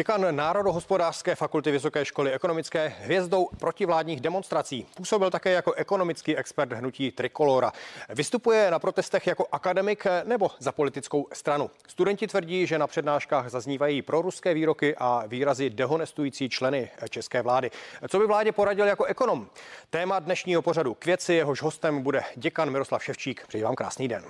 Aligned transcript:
Děkan 0.00 0.36
Národohospodářské 0.36 1.34
fakulty 1.34 1.70
Vysoké 1.70 2.04
školy 2.04 2.32
ekonomické 2.32 2.88
hvězdou 2.88 3.48
protivládních 3.58 4.20
demonstrací. 4.20 4.86
Působil 4.96 5.30
také 5.30 5.50
jako 5.50 5.72
ekonomický 5.72 6.36
expert 6.36 6.72
hnutí 6.72 7.10
Trikolora. 7.10 7.72
Vystupuje 8.08 8.70
na 8.70 8.78
protestech 8.78 9.26
jako 9.26 9.46
akademik 9.52 10.04
nebo 10.24 10.50
za 10.58 10.72
politickou 10.72 11.26
stranu. 11.32 11.70
Studenti 11.88 12.26
tvrdí, 12.26 12.66
že 12.66 12.78
na 12.78 12.86
přednáškách 12.86 13.48
zaznívají 13.48 14.02
proruské 14.02 14.54
výroky 14.54 14.96
a 14.98 15.24
výrazy 15.26 15.70
dehonestující 15.70 16.48
členy 16.48 16.90
české 17.10 17.42
vlády. 17.42 17.70
Co 18.08 18.18
by 18.18 18.26
vládě 18.26 18.52
poradil 18.52 18.86
jako 18.86 19.04
ekonom? 19.04 19.46
Téma 19.90 20.18
dnešního 20.18 20.62
pořadu 20.62 20.94
k 20.94 21.06
věci, 21.06 21.34
jehož 21.34 21.62
hostem 21.62 22.02
bude 22.02 22.22
děkan 22.36 22.70
Miroslav 22.70 23.04
Ševčík. 23.04 23.46
Přeji 23.46 23.64
vám 23.64 23.74
krásný 23.74 24.08
den. 24.08 24.24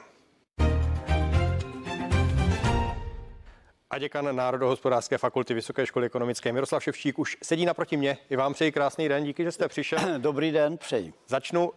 A 3.90 3.98
děkan 3.98 4.36
Národohospodářské 4.36 5.18
fakulty 5.18 5.54
Vysoké 5.54 5.86
školy 5.86 6.06
ekonomické 6.06 6.52
Miroslav 6.52 6.82
Ševčík 6.82 7.18
už 7.18 7.36
sedí 7.42 7.66
naproti 7.66 7.96
mě. 7.96 8.18
I 8.30 8.36
vám 8.36 8.54
přeji 8.54 8.72
krásný 8.72 9.08
den, 9.08 9.24
díky, 9.24 9.44
že 9.44 9.52
jste 9.52 9.68
přišel. 9.68 9.98
Dobrý 10.18 10.52
den, 10.52 10.78
přeji. 10.78 11.12
Začnu 11.28 11.72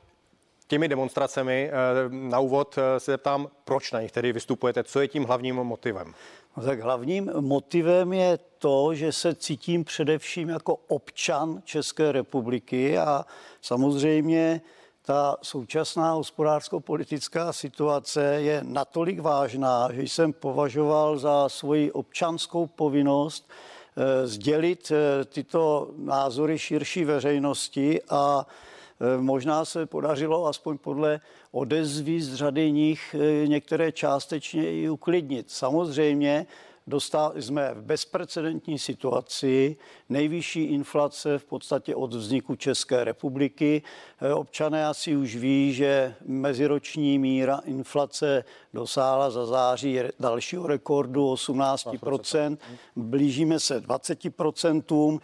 těmi 0.68 0.88
demonstracemi. 0.88 1.72
Eh, 1.72 1.74
na 2.10 2.40
úvod 2.40 2.78
eh, 2.78 3.00
se 3.00 3.12
zeptám, 3.12 3.48
proč 3.66 3.92
na 3.92 4.02
nich 4.02 4.12
tedy 4.12 4.34
vystupujete, 4.34 4.84
co 4.84 5.02
je 5.02 5.08
tím 5.08 5.24
hlavním 5.24 5.56
motivem? 5.56 6.14
No 6.58 6.64
tak 6.64 6.80
hlavním 6.80 7.32
motivem 7.40 8.14
je 8.14 8.40
to, 8.58 8.96
že 8.96 9.12
se 9.12 9.36
cítím 9.36 9.84
především 9.84 10.50
jako 10.50 10.76
občan 10.76 11.62
České 11.66 12.12
republiky 12.12 12.98
a 12.98 13.26
samozřejmě 13.62 14.62
ta 15.06 15.38
současná 15.42 16.14
hospodářsko-politická 16.14 17.54
situace 17.54 18.24
je 18.24 18.60
natolik 18.64 19.20
vážná, 19.20 19.90
že 19.92 20.02
jsem 20.02 20.34
považoval 20.34 21.18
za 21.18 21.50
svoji 21.50 21.92
občanskou 21.92 22.68
povinnost 22.68 23.50
eh, 23.50 24.28
sdělit 24.28 24.92
eh, 24.92 25.26
tyto 25.26 25.92
názory 25.98 26.60
širší 26.60 27.04
veřejnosti 27.04 28.02
a 28.10 28.48
eh, 28.48 29.22
možná 29.22 29.66
se 29.66 29.86
podařilo 29.86 30.48
aspoň 30.48 30.78
podle 30.78 31.20
odezvy 31.52 32.22
z 32.22 32.36
řady 32.36 32.72
nich 32.72 33.16
některé 33.46 33.92
částečně 33.92 34.82
i 34.82 34.90
uklidnit. 34.90 35.52
Samozřejmě 35.52 36.46
dostali 36.88 37.42
jsme 37.42 37.74
v 37.74 37.82
bezprecedentní 37.82 38.80
situaci, 38.80 39.78
nejvyšší 40.10 40.64
inflace 40.64 41.40
v 41.40 41.46
podstatě 41.46 41.96
od 41.96 42.14
vzniku 42.14 42.56
České 42.56 43.04
republiky. 43.04 43.82
Eh, 44.22 44.34
občané 44.34 44.88
asi 44.88 45.16
už 45.16 45.36
ví, 45.36 45.74
že 45.74 46.16
meziroční 46.26 47.20
míra 47.20 47.62
inflace 47.66 48.44
dosáhla 48.74 49.30
za 49.30 49.46
září 49.46 50.00
dalšího 50.20 50.68
rekordu 50.68 51.34
18%. 51.34 52.58
Blížíme 52.96 53.60
se 53.60 53.80
20%. 53.80 55.20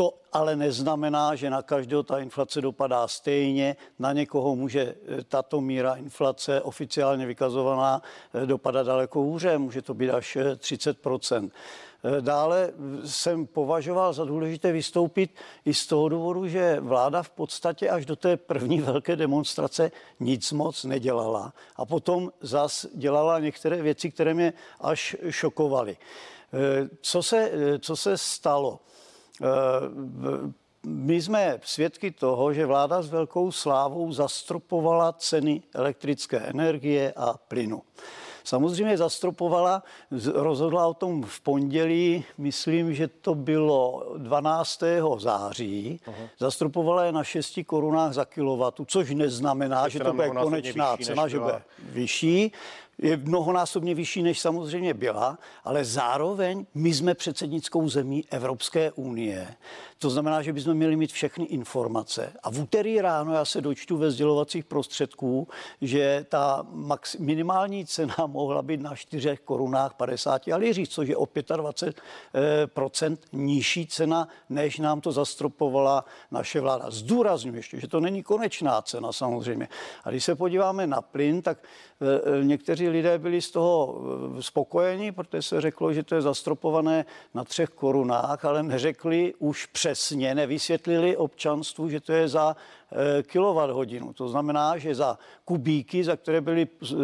To 0.00 0.16
ale 0.32 0.56
neznamená, 0.56 1.36
že 1.36 1.50
na 1.50 1.62
každého 1.62 2.02
ta 2.02 2.18
inflace 2.18 2.60
dopadá 2.60 3.08
stejně. 3.08 3.76
Na 3.98 4.12
někoho 4.12 4.56
může 4.56 4.80
eh, 4.80 5.24
tato 5.24 5.60
míra 5.60 5.94
inflace 5.94 6.60
oficiálně 6.60 7.26
vykazovaná 7.26 8.02
eh, 8.34 8.46
dopadat 8.46 8.86
daleko 8.86 9.20
hůře, 9.20 9.58
může 9.58 9.82
to 9.82 9.94
být 9.94 10.10
až 10.10 10.38
30 10.58 10.96
eh, 11.06 11.40
Dále 12.20 12.72
jsem 13.04 13.46
považoval 13.46 14.12
za 14.12 14.24
důležité 14.24 14.72
vystoupit 14.72 15.30
i 15.64 15.74
z 15.74 15.86
toho 15.86 16.08
důvodu, 16.08 16.48
že 16.48 16.80
vláda 16.80 17.22
v 17.22 17.30
podstatě 17.30 17.90
až 17.90 18.06
do 18.06 18.16
té 18.16 18.36
první 18.36 18.80
velké 18.90 19.16
demonstrace 19.16 19.92
nic 20.20 20.52
moc 20.52 20.84
nedělala. 20.84 21.52
A 21.76 21.84
potom 21.84 22.32
zas 22.40 22.86
dělala 22.94 23.38
některé 23.38 23.82
věci, 23.82 24.10
které 24.10 24.34
mě 24.34 24.52
až 24.80 25.16
šokovaly. 25.30 25.96
Co 27.00 27.22
se, 27.22 27.50
co 27.80 27.96
se 27.96 28.18
stalo? 28.18 28.80
Eh, 29.40 30.52
my 30.86 31.22
jsme 31.22 31.58
svědky 31.64 32.10
toho, 32.10 32.52
že 32.52 32.66
vláda 32.66 33.02
s 33.02 33.10
velkou 33.10 33.52
slávou 33.52 34.12
zastropovala 34.12 35.12
ceny 35.12 35.62
elektrické 35.74 36.38
energie 36.38 37.12
a 37.16 37.34
plynu. 37.48 37.82
Samozřejmě 38.44 38.98
zastropovala, 38.98 39.82
rozhodla 40.34 40.86
o 40.86 40.94
tom 40.94 41.22
v 41.22 41.40
pondělí, 41.40 42.24
myslím, 42.38 42.94
že 42.94 43.08
to 43.08 43.34
bylo 43.34 44.12
12. 44.18 44.80
září, 45.18 46.00
uh-huh. 46.06 46.28
zastropovala 46.38 47.04
je 47.04 47.12
na 47.12 47.24
6 47.24 47.60
korunách 47.66 48.12
za 48.12 48.24
kilowatu, 48.24 48.84
což 48.84 49.10
neznamená, 49.10 49.88
že 49.88 50.00
to 50.00 50.12
bude 50.12 50.30
konečná 50.30 50.96
cena, 50.96 51.28
že 51.28 51.38
bude 51.38 51.62
vyšší 51.78 52.52
je 53.02 53.16
mnohonásobně 53.16 53.94
vyšší, 53.94 54.22
než 54.22 54.40
samozřejmě 54.40 54.94
byla, 54.94 55.38
ale 55.64 55.84
zároveň 55.84 56.66
my 56.74 56.94
jsme 56.94 57.14
předsednickou 57.14 57.88
zemí 57.88 58.24
Evropské 58.30 58.92
unie. 58.92 59.54
To 59.98 60.10
znamená, 60.10 60.42
že 60.42 60.52
bychom 60.52 60.74
měli 60.74 60.96
mít 60.96 61.12
všechny 61.12 61.44
informace. 61.44 62.32
A 62.42 62.50
v 62.50 62.60
úterý 62.60 63.00
ráno 63.00 63.34
já 63.34 63.44
se 63.44 63.60
dočtu 63.60 63.96
ve 63.96 64.10
sdělovacích 64.10 64.64
prostředků, 64.64 65.48
že 65.80 66.26
ta 66.28 66.66
max, 66.72 67.16
minimální 67.16 67.86
cena 67.86 68.14
mohla 68.26 68.62
být 68.62 68.80
na 68.80 68.94
4 68.94 69.38
korunách 69.44 69.94
50 69.94 70.48
alíří, 70.48 70.86
což 70.86 71.08
je 71.08 71.16
o 71.16 71.28
25 71.56 72.02
eh, 73.02 73.16
nižší 73.32 73.86
cena, 73.86 74.28
než 74.48 74.78
nám 74.78 75.00
to 75.00 75.12
zastropovala 75.12 76.04
naše 76.30 76.60
vláda. 76.60 76.90
Zdůraznuju 76.90 77.56
ještě, 77.56 77.80
že 77.80 77.88
to 77.88 78.00
není 78.00 78.22
konečná 78.22 78.82
cena 78.82 79.12
samozřejmě. 79.12 79.68
A 80.04 80.10
když 80.10 80.24
se 80.24 80.34
podíváme 80.34 80.86
na 80.86 81.00
plyn, 81.00 81.42
tak 81.42 81.58
eh, 81.60 82.44
někteří 82.44 82.89
lidé 82.90 83.18
byli 83.18 83.42
z 83.42 83.50
toho 83.50 84.02
eh, 84.38 84.42
spokojeni, 84.42 85.12
protože 85.12 85.42
se 85.42 85.60
řeklo, 85.60 85.92
že 85.92 86.02
to 86.02 86.14
je 86.14 86.22
zastropované 86.22 87.04
na 87.34 87.44
třech 87.44 87.68
korunách, 87.68 88.44
ale 88.44 88.62
neřekli 88.62 89.34
už 89.38 89.66
přesně, 89.66 90.34
nevysvětlili 90.34 91.16
občanstvu, 91.16 91.88
že 91.88 92.00
to 92.00 92.12
je 92.12 92.28
za 92.28 92.56
eh, 92.92 93.22
kilowatt 93.22 93.72
hodinu. 93.72 94.12
To 94.12 94.28
znamená, 94.28 94.78
že 94.78 94.94
za 94.94 95.18
kubíky, 95.44 96.04
za 96.04 96.16
které 96.16 96.40
byly 96.40 96.68
eh, 96.82 96.96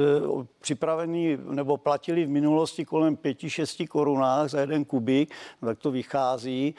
připraveny 0.61 1.39
nebo 1.51 1.77
platili 1.77 2.25
v 2.25 2.29
minulosti 2.29 2.85
kolem 2.85 3.17
5-6 3.17 3.89
korunách 3.89 4.51
za 4.51 4.61
jeden 4.61 4.85
kubík, 4.85 5.35
no 5.63 5.69
tak 5.69 5.79
to 5.79 5.91
vychází 5.91 6.75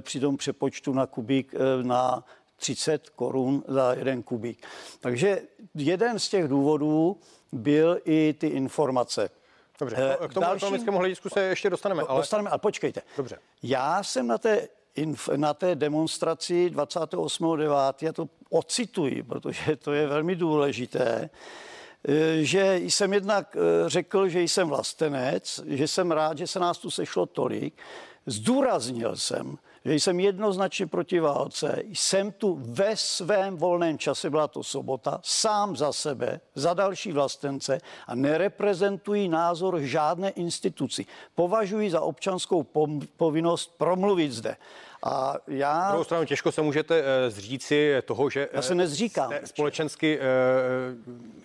při 0.00 0.20
tom 0.20 0.36
přepočtu 0.36 0.92
na 0.92 1.06
kubík 1.06 1.54
na 1.82 2.24
30 2.58 3.08
korun 3.08 3.64
za 3.68 3.92
jeden 3.92 4.22
kubík. 4.22 4.66
Takže 5.00 5.42
jeden 5.74 6.18
z 6.18 6.28
těch 6.28 6.48
důvodů 6.48 7.16
byl 7.52 7.98
i 8.04 8.34
ty 8.38 8.46
informace. 8.46 9.30
Dobře, 9.78 10.18
eh, 10.20 10.28
k 10.28 10.34
tomu 10.34 10.46
Další... 10.46 10.56
ekonomickému 10.56 10.98
hledisku 10.98 11.28
se 11.28 11.40
ještě 11.40 11.70
dostaneme. 11.70 12.02
Ale... 12.08 12.20
Dostaneme, 12.20 12.50
ale 12.50 12.58
počkejte. 12.58 13.02
Dobře. 13.16 13.38
Já 13.62 14.02
jsem 14.02 14.26
na 14.26 14.38
té, 14.38 14.68
inf, 14.94 15.28
na 15.36 15.54
té 15.54 15.74
demonstraci 15.74 16.70
28.9. 16.74 17.94
já 18.00 18.12
to 18.12 18.28
ocituji, 18.50 19.22
protože 19.22 19.76
to 19.76 19.92
je 19.92 20.06
velmi 20.06 20.36
důležité, 20.36 21.30
eh, 22.08 22.44
že 22.44 22.76
jsem 22.76 23.12
jednak 23.12 23.56
eh, 23.56 23.88
řekl, 23.88 24.28
že 24.28 24.42
jsem 24.42 24.68
vlastenec, 24.68 25.60
že 25.66 25.88
jsem 25.88 26.10
rád, 26.12 26.38
že 26.38 26.46
se 26.46 26.58
nás 26.58 26.78
tu 26.78 26.90
sešlo 26.90 27.26
tolik. 27.26 27.74
Zdůraznil 28.26 29.16
jsem, 29.16 29.58
že 29.88 29.94
jsem 29.94 30.20
jednoznačně 30.20 30.86
proti 30.86 31.20
válce. 31.20 31.82
Jsem 31.88 32.32
tu 32.32 32.58
ve 32.60 32.96
svém 32.96 33.56
volném 33.56 33.98
čase, 33.98 34.30
byla 34.30 34.48
to 34.48 34.62
sobota, 34.62 35.20
sám 35.22 35.76
za 35.76 35.92
sebe, 35.92 36.40
za 36.54 36.74
další 36.74 37.12
vlastence 37.12 37.80
a 38.06 38.14
nereprezentují 38.14 39.28
názor 39.28 39.80
žádné 39.80 40.30
instituci. 40.30 41.06
Považuji 41.34 41.90
za 41.90 42.00
občanskou 42.00 42.66
povinnost 43.16 43.74
promluvit 43.78 44.32
zde. 44.32 44.56
A 45.02 45.36
já... 45.46 45.78
Na 45.78 45.88
druhou 45.88 46.04
stranu 46.04 46.24
těžko 46.24 46.52
se 46.52 46.62
můžete 46.62 47.00
uh, 47.00 47.06
zříci 47.28 47.94
toho, 48.04 48.30
že 48.30 48.48
já 48.52 48.62
se 48.62 48.74
nezříkám. 48.74 49.32
Jste 49.32 49.46
společensky 49.46 50.18
uh, 50.18 50.24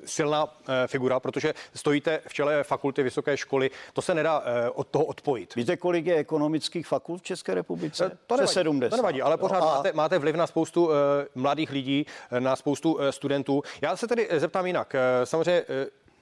silná 0.05 0.43
uh, 0.43 0.49
figura, 0.87 1.19
protože 1.19 1.53
stojíte 1.75 2.21
v 2.27 2.33
čele 2.33 2.63
fakulty 2.63 3.03
vysoké 3.03 3.37
školy. 3.37 3.71
To 3.93 4.01
se 4.01 4.13
nedá 4.13 4.39
uh, 4.39 4.45
od 4.73 4.87
toho 4.87 5.05
odpojit. 5.05 5.55
Víte, 5.55 5.77
kolik 5.77 6.05
je 6.05 6.15
ekonomických 6.15 6.87
fakult 6.87 7.21
v 7.21 7.25
České 7.25 7.53
republice? 7.53 8.17
To 8.27 8.35
nevadí, 8.35 8.53
70. 8.53 8.89
to 8.89 8.95
nevadí 8.95 9.21
ale 9.21 9.37
pořád 9.37 9.61
a... 9.61 9.65
máte, 9.65 9.93
máte 9.93 10.17
vliv 10.19 10.35
na 10.35 10.47
spoustu 10.47 10.85
uh, 10.85 10.93
mladých 11.35 11.71
lidí, 11.71 12.05
na 12.39 12.55
spoustu 12.55 12.93
uh, 12.93 13.01
studentů. 13.09 13.61
Já 13.81 13.95
se 13.95 14.07
tedy 14.07 14.27
zeptám 14.31 14.65
jinak. 14.65 14.93
Uh, 14.93 15.25
samozřejmě 15.25 15.61
uh, 15.61 15.67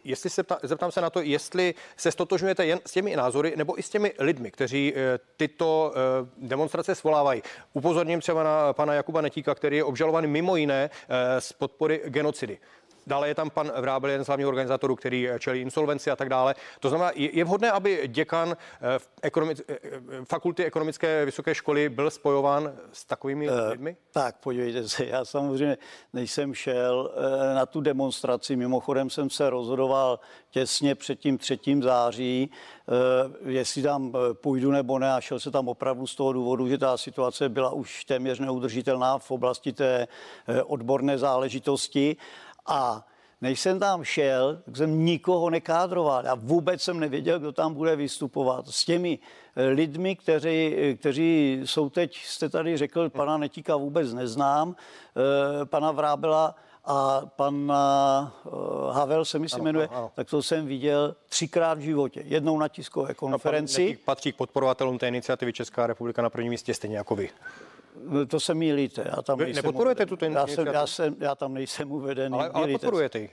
jestli 0.04 0.30
se 0.30 0.44
ptá, 0.44 0.58
zeptám 0.64 0.92
se 0.92 1.02
na 1.02 1.10
to, 1.10 1.22
jestli 1.22 1.74
se 1.98 2.12
stotožňujete 2.12 2.66
jen 2.66 2.80
s 2.86 2.92
těmi 2.92 3.16
názory 3.16 3.54
nebo 3.56 3.80
i 3.80 3.84
s 3.84 3.90
těmi 3.90 4.14
lidmi, 4.20 4.52
kteří 4.52 4.94
eh, 4.96 5.20
tyto 5.38 5.94
eh, 5.96 6.30
demonstrace 6.38 6.96
svolávají. 6.96 7.42
Upozorním 7.74 8.20
třeba 8.20 8.44
na 8.44 8.74
pana 8.74 8.94
Jakuba 8.94 9.22
Netíka, 9.22 9.56
který 9.56 9.78
je 9.78 9.84
obžalovaný 9.84 10.28
mimo 10.28 10.56
jiné 10.56 10.90
eh, 11.10 11.42
z 11.42 11.54
podpory 11.54 12.02
genocidy. 12.06 12.58
Dále 13.08 13.28
je 13.28 13.36
tam 13.36 13.50
pan 13.50 13.72
Vrábel, 13.82 14.10
jeden 14.10 14.26
z 14.26 14.28
hlavních 14.28 14.48
organizátorů, 14.48 14.96
který 14.96 15.30
čelí 15.40 15.62
insolvenci 15.62 16.12
a 16.12 16.16
tak 16.16 16.30
dále. 16.30 16.56
To 16.80 16.90
znamená, 16.90 17.12
je 17.16 17.44
vhodné, 17.44 17.72
aby 17.72 18.04
děkan 18.08 18.58
v 18.98 19.10
ekonomic, 19.22 19.62
fakulty 20.24 20.66
ekonomické 20.66 21.26
vysoké 21.26 21.56
školy 21.56 21.90
byl 21.90 22.12
spojován 22.12 22.74
s 22.94 23.06
takovými 23.06 23.50
lidmi? 23.50 23.96
Tak, 24.12 24.36
podívejte 24.38 24.90
se, 24.90 25.06
já 25.06 25.26
samozřejmě 25.26 25.78
nejsem 26.14 26.54
šel 26.54 27.12
na 27.56 27.66
tu 27.66 27.82
demonstraci. 27.82 28.56
Mimochodem 28.56 29.10
jsem 29.10 29.30
se 29.30 29.50
rozhodoval 29.50 30.20
těsně 30.50 30.96
před 30.96 31.20
tím 31.20 31.38
3. 31.38 31.60
září, 31.82 32.52
jestli 33.46 33.82
tam 33.82 34.14
půjdu 34.34 34.72
nebo 34.72 35.00
ne 35.00 35.14
a 35.14 35.22
šel 35.22 35.40
se 35.40 35.52
tam 35.52 35.68
opravdu 35.68 36.08
z 36.08 36.16
toho 36.16 36.34
důvodu, 36.34 36.68
že 36.68 36.78
ta 36.78 36.98
situace 36.98 37.50
byla 37.50 37.70
už 37.70 38.06
téměř 38.06 38.40
neudržitelná 38.40 39.18
v 39.18 39.32
oblasti 39.32 39.74
té 39.74 40.08
odborné 40.66 41.18
záležitosti. 41.18 42.18
A 42.66 43.06
než 43.42 43.60
jsem 43.60 43.80
tam 43.80 44.04
šel, 44.04 44.62
tak 44.66 44.78
jsem 44.78 45.06
nikoho 45.06 45.50
nekádroval. 45.50 46.26
Já 46.26 46.36
vůbec 46.36 46.82
jsem 46.82 47.00
nevěděl, 47.00 47.40
kdo 47.40 47.52
tam 47.52 47.74
bude 47.74 47.96
vystupovat. 47.96 48.68
S 48.68 48.86
těmi 48.86 49.20
eh, 49.56 49.66
lidmi, 49.66 50.16
kteří, 50.16 50.76
kteří 51.00 51.62
jsou 51.66 51.90
teď, 51.90 52.18
jste 52.26 52.50
tady 52.50 52.78
řekl, 52.78 53.10
pana 53.10 53.38
Netíka 53.38 53.76
vůbec 53.76 54.14
neznám, 54.14 54.76
eh, 55.62 55.66
pana 55.66 55.92
Vrábela 55.92 56.56
a 56.86 57.22
pan 57.36 57.74
eh, 57.76 58.52
Havel 58.92 59.26
se 59.26 59.40
mi 59.40 59.50
si 59.50 59.62
jmenuje, 59.62 59.88
ano, 59.88 59.98
ano. 59.98 60.12
tak 60.16 60.30
to 60.30 60.44
jsem 60.44 60.66
viděl 60.66 61.16
třikrát 61.30 61.78
v 61.78 61.82
životě. 61.82 62.24
Jednou 62.26 62.60
na 62.60 62.68
tiskové 62.68 63.14
konferenci. 63.14 63.90
No, 63.90 64.00
patří 64.06 64.32
k 64.32 64.36
podporovatelům 64.36 64.98
té 64.98 65.08
iniciativy 65.08 65.54
Česká 65.54 65.88
republika 65.88 66.22
na 66.22 66.30
prvním 66.30 66.50
místě, 66.50 66.74
stejně 66.74 66.98
jako 66.98 67.16
vy. 67.16 67.30
No, 67.96 68.26
to 68.26 68.40
se 68.40 68.54
mýlíte. 68.54 69.04
Já 69.16 69.22
tam 69.22 69.38
Vy 69.38 69.54
nepodporujete 69.54 70.06
tu 70.06 70.18
já, 70.22 70.48
jsem, 70.48 70.68
já, 70.68 70.88
jsem, 70.88 71.16
já 71.20 71.36
tam 71.36 71.54
nejsem 71.54 71.92
uvedený. 71.92 72.40
Ale, 72.40 72.50
ale 72.50 72.68
podporujete 72.68 73.30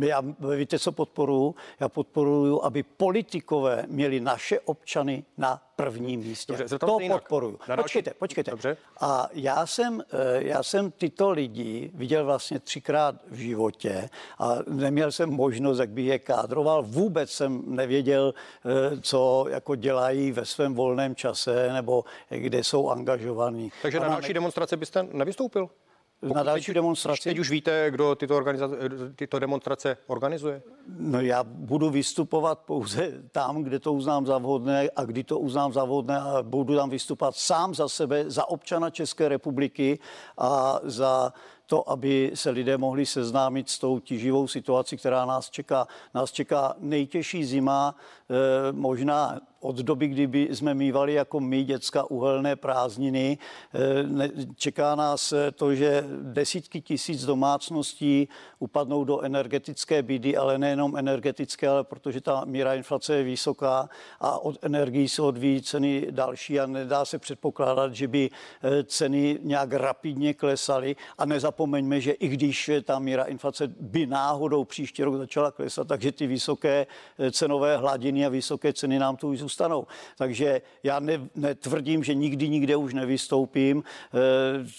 já, 0.00 0.22
víte, 0.56 0.78
co 0.78 0.92
podporuju? 0.92 1.54
Já 1.80 1.88
podporuju, 1.88 2.62
aby 2.62 2.82
politikové 2.82 3.84
měli 3.88 4.20
naše 4.20 4.60
občany 4.60 5.24
na 5.38 5.62
prvním 5.76 6.20
místě. 6.20 6.52
Dobře, 6.52 6.78
to 6.78 6.98
podporuju. 7.08 7.58
Počkejte, 7.76 8.12
počkejte. 8.18 8.50
Dobře. 8.50 8.76
A 9.00 9.28
já 9.32 9.66
jsem, 9.66 10.00
eh, 10.00 10.42
já 10.42 10.62
jsem 10.62 10.90
tyto 10.90 11.30
lidi 11.30 11.90
viděl 11.94 12.24
vlastně 12.24 12.58
třikrát 12.58 13.14
v 13.30 13.36
životě 13.36 14.08
a 14.38 14.58
neměl 14.68 15.12
jsem 15.12 15.30
možnost, 15.30 15.78
jak 15.78 15.90
bych 15.90 16.06
je 16.06 16.18
kádroval. 16.18 16.82
Vůbec 16.82 17.30
jsem 17.30 17.62
nevěděl, 17.66 18.34
eh, 18.34 19.00
co 19.00 19.46
jako 19.48 19.74
dělají 19.74 20.32
ve 20.32 20.44
svém 20.44 20.74
volném 20.74 21.14
čase 21.14 21.72
nebo 21.72 22.04
kde 22.28 22.64
jsou 22.64 22.90
angažovaní. 22.90 23.72
Takže 23.82 24.00
na 24.00 24.08
další 24.08 24.28
ne... 24.28 24.34
demonstraci 24.34 24.76
byste 24.76 25.02
nevystoupil? 25.12 25.68
Na 26.22 26.42
další 26.42 26.74
demonstraci. 26.74 27.28
Teď 27.28 27.38
už 27.38 27.50
víte, 27.50 27.86
kdo 27.90 28.14
tyto, 28.14 28.40
tyto 29.16 29.38
demonstrace 29.38 29.96
organizuje? 30.06 30.62
No 30.98 31.20
já 31.20 31.44
budu 31.44 31.90
vystupovat 31.90 32.58
pouze 32.58 33.12
tam, 33.30 33.62
kde 33.62 33.78
to 33.78 33.92
uznám 33.92 34.26
za 34.26 34.38
vhodné 34.38 34.88
a 34.96 35.04
kdy 35.04 35.24
to 35.24 35.38
uznám 35.38 35.72
za 35.72 35.84
vhodné 35.84 36.18
a 36.18 36.42
budu 36.42 36.76
tam 36.76 36.90
vystupovat 36.90 37.36
sám 37.36 37.74
za 37.74 37.88
sebe, 37.88 38.24
za 38.30 38.48
občana 38.48 38.90
České 38.90 39.28
republiky 39.28 39.98
a 40.38 40.80
za 40.82 41.32
to, 41.66 41.90
aby 41.90 42.30
se 42.34 42.50
lidé 42.50 42.78
mohli 42.78 43.06
seznámit 43.06 43.68
s 43.68 43.78
tou 43.78 43.98
tíživou 43.98 44.48
situací, 44.48 44.96
která 44.96 45.24
nás 45.24 45.50
čeká. 45.50 45.86
Nás 46.14 46.32
čeká 46.32 46.74
nejtěžší 46.78 47.44
zima, 47.44 47.94
e, 48.30 48.72
možná 48.72 49.40
od 49.62 49.76
doby, 49.76 50.08
kdyby 50.08 50.48
jsme 50.50 50.74
mývali 50.74 51.14
jako 51.14 51.40
my 51.40 51.64
děcka 51.64 52.10
uhelné 52.10 52.56
prázdniny. 52.56 53.38
E, 53.74 54.28
čeká 54.56 54.94
nás 54.94 55.34
to, 55.54 55.74
že 55.74 56.04
desítky 56.22 56.80
tisíc 56.80 57.24
domácností 57.24 58.28
upadnou 58.58 59.04
do 59.04 59.20
energetické 59.20 60.02
bídy, 60.02 60.36
ale 60.36 60.58
nejenom 60.58 60.96
energetické, 60.96 61.68
ale 61.68 61.84
protože 61.84 62.20
ta 62.20 62.44
míra 62.44 62.74
inflace 62.74 63.14
je 63.14 63.22
vysoká 63.22 63.88
a 64.20 64.38
od 64.38 64.64
energií 64.64 65.08
se 65.08 65.22
odvíjí 65.22 65.62
ceny 65.62 66.06
další 66.10 66.60
a 66.60 66.66
nedá 66.66 67.04
se 67.04 67.18
předpokládat, 67.18 67.94
že 67.94 68.08
by 68.08 68.30
e, 68.62 68.84
ceny 68.84 69.38
nějak 69.42 69.72
rapidně 69.72 70.34
klesaly 70.34 70.96
a 71.18 71.24
nezapomeňme, 71.24 72.00
že 72.00 72.12
i 72.12 72.28
když 72.28 72.70
ta 72.84 72.98
míra 72.98 73.24
inflace 73.24 73.66
by 73.80 74.06
náhodou 74.06 74.64
příští 74.64 75.02
rok 75.02 75.16
začala 75.16 75.50
klesat, 75.50 75.88
takže 75.88 76.12
ty 76.12 76.26
vysoké 76.26 76.86
cenové 77.30 77.76
hladiny 77.76 78.26
a 78.26 78.28
vysoké 78.28 78.72
ceny 78.72 78.98
nám 78.98 79.16
tu 79.16 79.28
zůstanou. 79.52 79.86
Takže 80.18 80.62
já 80.82 81.00
ne, 81.00 81.28
netvrdím, 81.34 82.04
že 82.04 82.14
nikdy 82.14 82.48
nikde 82.48 82.76
už 82.76 82.94
nevystoupím, 82.94 83.84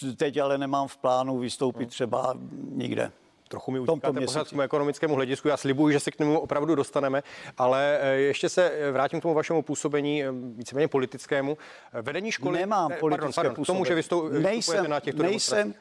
e, 0.06 0.14
teď 0.14 0.36
ale 0.38 0.58
nemám 0.58 0.88
v 0.88 0.96
plánu 0.96 1.38
vystoupit 1.38 1.88
třeba 1.88 2.34
nikde 2.70 3.12
trochu 3.48 3.70
mi 3.70 3.80
utíkáte 3.80 4.20
pořád 4.20 4.48
k 4.48 4.58
ekonomickému 4.62 5.14
hledisku. 5.14 5.48
Já 5.48 5.56
slibuju, 5.56 5.92
že 5.92 6.00
se 6.00 6.10
k 6.10 6.18
němu 6.18 6.40
opravdu 6.40 6.74
dostaneme, 6.74 7.22
ale 7.58 7.98
eh, 8.00 8.14
ještě 8.14 8.48
se 8.48 8.70
eh, 8.70 8.90
vrátím 8.90 9.20
k 9.20 9.22
tomu 9.22 9.34
vašemu 9.34 9.62
působení 9.62 10.24
eh, 10.24 10.28
víceméně 10.32 10.88
politickému. 10.88 11.58
Vedení 12.02 12.32
školy... 12.32 12.58
Nemám 12.58 12.92
politické 13.00 13.32
pardon, 13.32 13.32
pardon, 13.34 13.64
k 13.64 13.66
tomu, 13.66 13.84
že 13.84 13.94
vystou, 13.94 14.28
nejsem, 14.28 14.90
na 14.90 15.00
těchto 15.00 15.22
nejsem, 15.22 15.74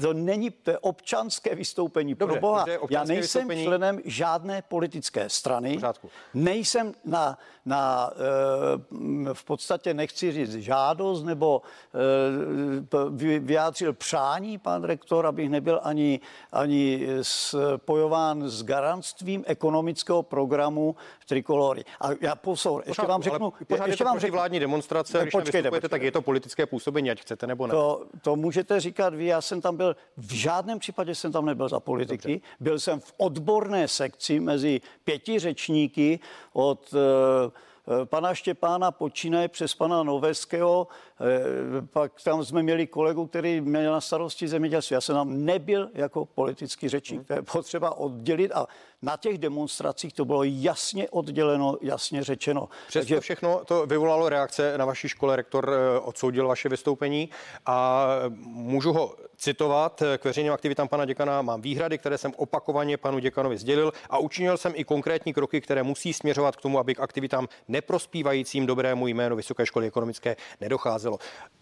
to 0.00 0.12
není 0.12 0.50
to 0.50 0.70
je 0.70 0.78
občanské 0.78 1.54
vystoupení. 1.54 2.14
Dobře, 2.14 2.32
pro 2.32 2.40
Boha, 2.40 2.66
já 2.90 3.04
nejsem 3.04 3.20
vystoupení... 3.20 3.64
členem 3.64 4.00
žádné 4.04 4.62
politické 4.62 5.28
strany. 5.28 5.80
Nejsem 6.34 6.92
na, 7.04 7.38
na 7.64 8.10
v 9.32 9.44
podstatě 9.44 9.94
nechci 9.94 10.32
říct 10.32 10.54
žádost 10.54 11.22
nebo 11.22 11.62
vyjádřil 13.38 13.92
přání 13.92 14.58
pan 14.58 14.84
rektor, 14.84 15.26
abych 15.26 15.50
nebyl 15.50 15.80
ani, 15.82 16.20
ani 16.52 17.06
spojován 17.22 18.48
s 18.50 18.62
garantstvím 18.62 19.44
ekonomického 19.46 20.22
programu 20.22 20.96
Trikolory. 21.26 21.84
A 22.00 22.08
já 22.20 22.36
pozor, 22.36 22.82
ještě 22.86 23.06
vám 23.06 23.22
řeknu... 23.22 23.52
Pořád 23.66 23.86
ještě 23.86 24.02
je 24.02 24.06
vám 24.06 24.18
řeknu, 24.18 24.36
vládní 24.36 24.60
demonstrace, 24.60 25.18
ne, 25.18 25.24
když 25.24 25.32
počkejte, 25.32 25.70
počkejte. 25.70 25.88
tak 25.88 26.02
je 26.02 26.12
to 26.12 26.22
politické 26.22 26.66
působení, 26.66 27.10
ať 27.10 27.20
chcete 27.20 27.46
nebo 27.46 27.66
ne. 27.66 27.70
To, 27.70 28.06
to 28.22 28.36
můžete 28.36 28.80
říkat 28.80 29.14
vy, 29.14 29.24
já 29.24 29.40
jsem 29.40 29.60
tam 29.60 29.76
byl, 29.76 29.96
v 30.16 30.32
žádném 30.32 30.78
případě 30.78 31.14
jsem 31.14 31.32
tam 31.32 31.46
nebyl 31.46 31.68
za 31.68 31.80
politiky, 31.80 32.32
Dobře. 32.32 32.54
byl 32.60 32.78
jsem 32.78 33.00
v 33.00 33.14
odborné 33.16 33.88
sekci 33.88 34.40
mezi 34.40 34.80
pěti 35.04 35.38
řečníky 35.38 36.20
od 36.52 36.92
uh, 36.92 37.00
pana 38.04 38.34
Štěpána 38.34 38.90
počínaje 38.90 39.48
přes 39.48 39.74
pana 39.74 40.02
Noveského, 40.02 40.86
eh, 40.88 41.13
pak 41.92 42.12
tam 42.24 42.44
jsme 42.44 42.62
měli 42.62 42.86
kolegu, 42.86 43.26
který 43.26 43.60
měl 43.60 43.92
na 43.92 44.00
starosti 44.00 44.48
zemědělství. 44.48 44.94
Já 44.94 45.00
jsem 45.00 45.14
tam 45.14 45.44
nebyl 45.44 45.90
jako 45.94 46.24
politický 46.24 46.88
řečník. 46.88 47.26
To 47.26 47.32
je 47.32 47.42
potřeba 47.42 47.96
oddělit 47.96 48.52
a 48.52 48.66
na 49.02 49.16
těch 49.16 49.38
demonstracích 49.38 50.12
to 50.12 50.24
bylo 50.24 50.42
jasně 50.44 51.08
odděleno, 51.10 51.76
jasně 51.82 52.24
řečeno. 52.24 52.68
Přesto 52.86 52.98
Takže... 52.98 53.20
všechno 53.20 53.64
to 53.64 53.86
vyvolalo 53.86 54.28
reakce 54.28 54.78
na 54.78 54.84
vaší 54.84 55.08
škole. 55.08 55.36
Rektor 55.36 55.70
eh, 55.70 56.00
odsoudil 56.00 56.48
vaše 56.48 56.68
vystoupení 56.68 57.28
a 57.66 58.06
můžu 58.44 58.92
ho 58.92 59.14
citovat. 59.36 60.02
K 60.18 60.24
veřejným 60.24 60.52
aktivitám 60.52 60.88
pana 60.88 61.04
děkana 61.04 61.42
mám 61.42 61.60
výhrady, 61.60 61.98
které 61.98 62.18
jsem 62.18 62.32
opakovaně 62.36 62.96
panu 62.96 63.18
děkanovi 63.18 63.58
sdělil 63.58 63.92
a 64.10 64.18
učinil 64.18 64.56
jsem 64.56 64.72
i 64.76 64.84
konkrétní 64.84 65.34
kroky, 65.34 65.60
které 65.60 65.82
musí 65.82 66.12
směřovat 66.12 66.56
k 66.56 66.60
tomu, 66.60 66.78
aby 66.78 66.94
k 66.94 67.00
aktivitám 67.00 67.48
neprospívajícím 67.68 68.66
dobrému 68.66 69.06
jménu 69.06 69.36
Vysoké 69.36 69.66
školy 69.66 69.86
ekonomické 69.86 70.36
nedocházelo. 70.60 71.03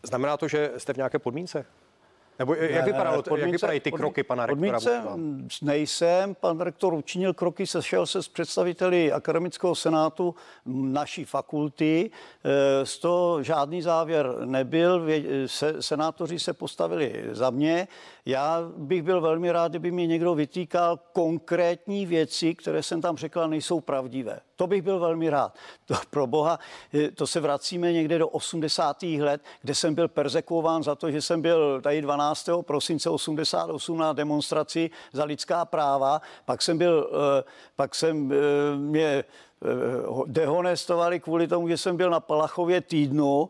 Znamená 0.03 0.37
to, 0.37 0.49
že 0.49 0.73
jste 0.77 0.93
v 0.93 0.97
nějaké 0.97 1.19
podmínce? 1.19 1.65
Nebo 2.39 2.55
jak, 2.55 2.85
vypadalo, 2.85 3.23
podmínce, 3.23 3.41
jak 3.41 3.53
vypadají 3.53 3.81
ty 3.81 3.93
kroky 3.93 4.23
pana 4.23 4.47
rektora? 4.47 4.79
Podmínce 4.79 5.03
nejsem. 5.63 6.35
Pan 6.35 6.61
rektor 6.61 6.95
učinil 6.95 7.35
kroky, 7.35 7.67
sešel 7.67 8.07
se 8.07 8.23
s 8.23 8.29
představiteli 8.29 9.13
akademického 9.13 9.75
senátu 9.75 10.35
naší 10.67 11.25
fakulty. 11.25 12.11
E, 12.45 12.87
z 12.87 12.99
toho 12.99 13.43
žádný 13.43 13.83
závěr 13.83 14.35
nebyl. 14.45 15.07
Se, 15.47 15.83
senátoři 15.83 16.39
se 16.39 16.53
postavili 16.53 17.25
za 17.33 17.51
mě. 17.51 17.89
Já 18.27 18.63
bych 18.77 19.03
byl 19.03 19.21
velmi 19.21 19.53
rád, 19.53 19.73
kdyby 19.73 19.91
mi 19.91 20.07
někdo 20.07 20.35
vytýkal 20.35 20.99
konkrétní 21.13 22.07
věci, 22.07 22.55
které 22.55 22.83
jsem 22.83 23.01
tam 23.01 23.17
řekla, 23.17 23.47
nejsou 23.47 23.81
pravdivé. 23.81 24.41
To 24.57 24.67
bych 24.67 24.83
byl 24.83 24.99
velmi 24.99 25.31
rád. 25.31 25.55
To, 25.87 25.95
pro 26.11 26.27
boha, 26.27 26.59
e, 26.95 27.11
to 27.11 27.27
se 27.27 27.41
vracíme 27.41 27.93
někde 27.93 28.19
do 28.19 28.29
80. 28.29 29.03
let, 29.03 29.43
kde 29.63 29.75
jsem 29.75 29.95
byl 29.95 30.09
persekuován 30.09 30.83
za 30.83 30.95
to, 30.95 31.11
že 31.11 31.23
jsem 31.23 31.43
byl 31.43 31.81
tady 31.81 32.03
12. 32.03 32.49
prosince 32.63 33.11
88 33.11 33.99
na 33.99 34.13
demonstraci 34.13 34.91
za 35.13 35.25
lidská 35.25 35.65
práva. 35.65 36.21
Pak 36.45 36.63
jsem 36.63 36.79
byl, 36.79 37.11
e, 37.13 37.45
pak 37.77 37.95
jsem 37.95 38.33
e, 38.33 38.37
mě 38.77 39.25
dehonestovali 40.27 41.21
kvůli 41.21 41.49
tomu, 41.49 41.69
že 41.69 41.79
jsem 41.79 41.97
byl 41.97 42.11
na 42.11 42.21
Palachově 42.21 42.81
týdnu 42.81 43.49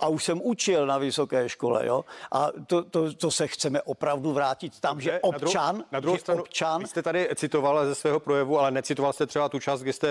a 0.00 0.08
už 0.08 0.24
jsem 0.24 0.40
učil 0.42 0.86
na 0.86 0.98
vysoké 0.98 1.48
škole. 1.48 1.86
Jo? 1.86 2.04
A 2.32 2.48
to, 2.66 2.84
to, 2.84 3.14
to 3.14 3.30
se 3.30 3.46
chceme 3.46 3.82
opravdu 3.82 4.32
vrátit 4.32 4.80
tam, 4.80 5.00
že 5.00 5.20
občan... 5.20 5.66
Na 5.66 5.72
druhou, 5.72 5.88
na 5.92 6.00
druhou 6.00 6.18
stranu, 6.18 6.42
občan, 6.42 6.80
vy 6.80 6.86
jste 6.86 7.02
tady 7.02 7.28
citoval 7.34 7.86
ze 7.86 7.94
svého 7.94 8.20
projevu, 8.20 8.58
ale 8.58 8.70
necitoval 8.70 9.12
jste 9.12 9.26
třeba 9.26 9.48
tu 9.48 9.58
část, 9.58 9.82
kde 9.82 9.92
jste 9.92 10.08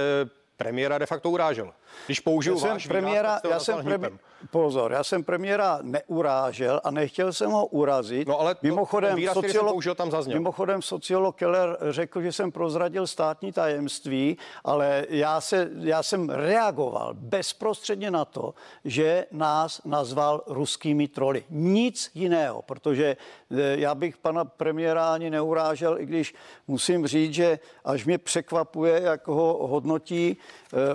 premiéra 0.64 0.98
de 0.98 1.06
facto 1.06 1.30
urážel. 1.30 1.74
Když 2.06 2.20
použiju 2.20 2.58
já 2.58 2.68
váš 2.68 2.84
jsem 2.84 2.90
premiéra, 2.90 3.40
výraz, 3.44 3.54
já 3.54 3.60
jsem 3.60 3.80
premi- 3.86 4.18
pozor, 4.52 4.92
já 4.92 5.04
jsem 5.04 5.24
premiéra 5.24 5.80
neurážel 5.82 6.82
a 6.84 6.92
nechtěl 6.92 7.34
jsem 7.34 7.52
ho 7.52 7.66
urazit. 7.66 8.28
No 8.28 8.40
ale 8.40 8.56
to, 8.56 8.60
mimochodem, 8.64 9.16
výraz, 9.16 9.34
sociolog, 9.34 9.72
použil, 9.72 9.96
tam 9.96 10.12
zazněl. 10.12 10.40
mimochodem 10.40 10.82
sociolog 10.82 11.36
Keller 11.36 11.78
řekl, 11.90 12.22
že 12.22 12.32
jsem 12.32 12.52
prozradil 12.52 13.08
státní 13.08 13.52
tajemství, 13.52 14.38
ale 14.64 15.06
já, 15.10 15.42
se, 15.42 15.70
já 15.80 16.04
jsem 16.04 16.30
reagoval 16.30 17.14
bezprostředně 17.14 18.12
na 18.12 18.26
to, 18.26 18.54
že 18.86 19.26
nás 19.32 19.82
nazval 19.86 20.44
ruskými 20.48 21.08
troly. 21.08 21.44
Nic 21.50 22.12
jiného, 22.14 22.62
protože 22.62 23.18
eh, 23.52 23.56
já 23.80 23.96
bych 23.96 24.18
pana 24.18 24.46
premiéra 24.46 25.14
ani 25.14 25.30
neurážel, 25.30 26.00
i 26.00 26.06
když 26.06 26.36
musím 26.68 27.08
říct, 27.08 27.34
že 27.34 27.60
až 27.86 28.06
mě 28.06 28.18
překvapuje, 28.18 29.02
jak 29.02 29.28
ho 29.28 29.68
hodnotí, 29.68 30.38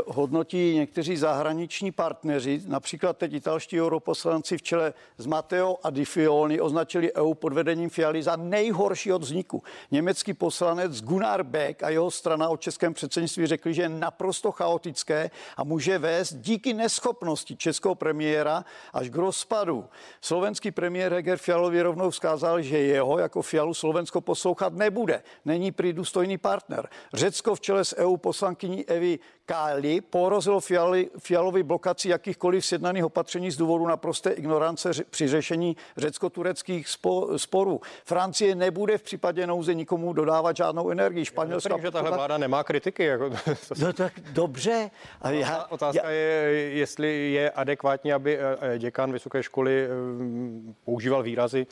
hodnotí 0.07 0.75
někteří 0.75 1.17
zahraniční 1.17 1.93
partneři, 1.93 2.61
například 2.67 3.17
teď 3.17 3.33
italští 3.33 3.81
europoslanci 3.81 4.59
v 4.59 4.63
čele 4.63 4.95
s 5.19 5.27
Matteo 5.27 5.77
a 5.83 5.91
Di 5.91 6.05
Fioni 6.05 6.61
označili 6.61 7.15
EU 7.15 7.35
pod 7.35 7.53
vedením 7.53 7.91
Fialy 7.91 8.23
za 8.23 8.37
nejhorší 8.37 9.13
od 9.13 9.23
vzniku. 9.23 9.63
Německý 9.91 10.35
poslanec 10.35 11.01
Gunnar 11.01 11.43
Beck 11.43 11.83
a 11.83 11.89
jeho 11.89 12.11
strana 12.11 12.49
o 12.49 12.57
českém 12.57 12.95
předsednictví 12.95 13.47
řekli, 13.47 13.75
že 13.75 13.83
je 13.83 13.89
naprosto 13.89 14.53
chaotické 14.53 15.31
a 15.57 15.65
může 15.65 15.99
vést 15.99 16.35
díky 16.35 16.75
neschopnosti 16.75 17.57
českého 17.57 17.95
premiéra 17.95 18.65
až 18.93 19.09
k 19.09 19.17
rozpadu. 19.17 19.85
Slovenský 20.21 20.71
premiér 20.71 21.13
Heger 21.13 21.39
Fialovi 21.39 21.83
rovnou 21.83 22.11
vzkázal, 22.11 22.63
že 22.63 22.79
jeho 22.79 23.19
jako 23.19 23.43
Fialu 23.43 23.75
Slovensko 23.75 24.21
poslouchat 24.21 24.73
nebude. 24.73 25.23
Není 25.45 25.73
prý 25.73 25.93
důstojný 25.93 26.39
partner. 26.39 26.89
Řecko 27.15 27.55
v 27.55 27.61
čele 27.61 27.85
s 27.85 27.97
EU 27.97 28.17
poslankyní 28.17 28.85
Evy 28.85 29.19
Káli 29.49 30.01
porozilo 30.01 30.61
Fiali, 30.61 31.11
Fialovi 31.19 31.63
blokaci 31.63 32.09
jakýchkoliv 32.09 32.67
sjednaných 32.67 33.05
opatření 33.05 33.51
z 33.51 33.57
důvodu 33.57 33.87
naprosté 33.87 34.31
ignorance 34.31 34.91
při 35.11 35.29
řešení 35.29 35.77
řecko-tureckých 35.97 36.89
spo, 36.89 37.39
sporů. 37.39 37.81
Francie 38.05 38.55
nebude 38.55 38.99
v 38.99 39.03
případě 39.03 39.47
nouze 39.47 39.75
nikomu 39.75 40.13
dodávat 40.13 40.57
žádnou 40.57 40.91
energii. 40.91 41.25
Španělsko. 41.25 41.73
Já 41.73 41.83
že 41.83 41.91
tahle 41.91 42.11
vláda 42.11 42.39
nemá 42.39 42.65
kritiky. 42.65 43.05
Jako... 43.05 43.31
no 43.81 43.93
tak 43.93 44.13
dobře. 44.33 44.91
A 45.23 45.31
já, 45.31 45.67
Otázka 45.69 46.11
já... 46.11 46.11
je, 46.11 46.51
jestli 46.73 47.33
je 47.33 47.51
adekvátní, 47.51 48.13
aby 48.13 48.39
eh, 48.39 48.57
eh, 48.61 48.79
děkan 48.79 49.13
vysoké 49.13 49.43
školy 49.43 49.85
eh, 49.85 49.89
používal 50.85 51.23
výrazy. 51.23 51.67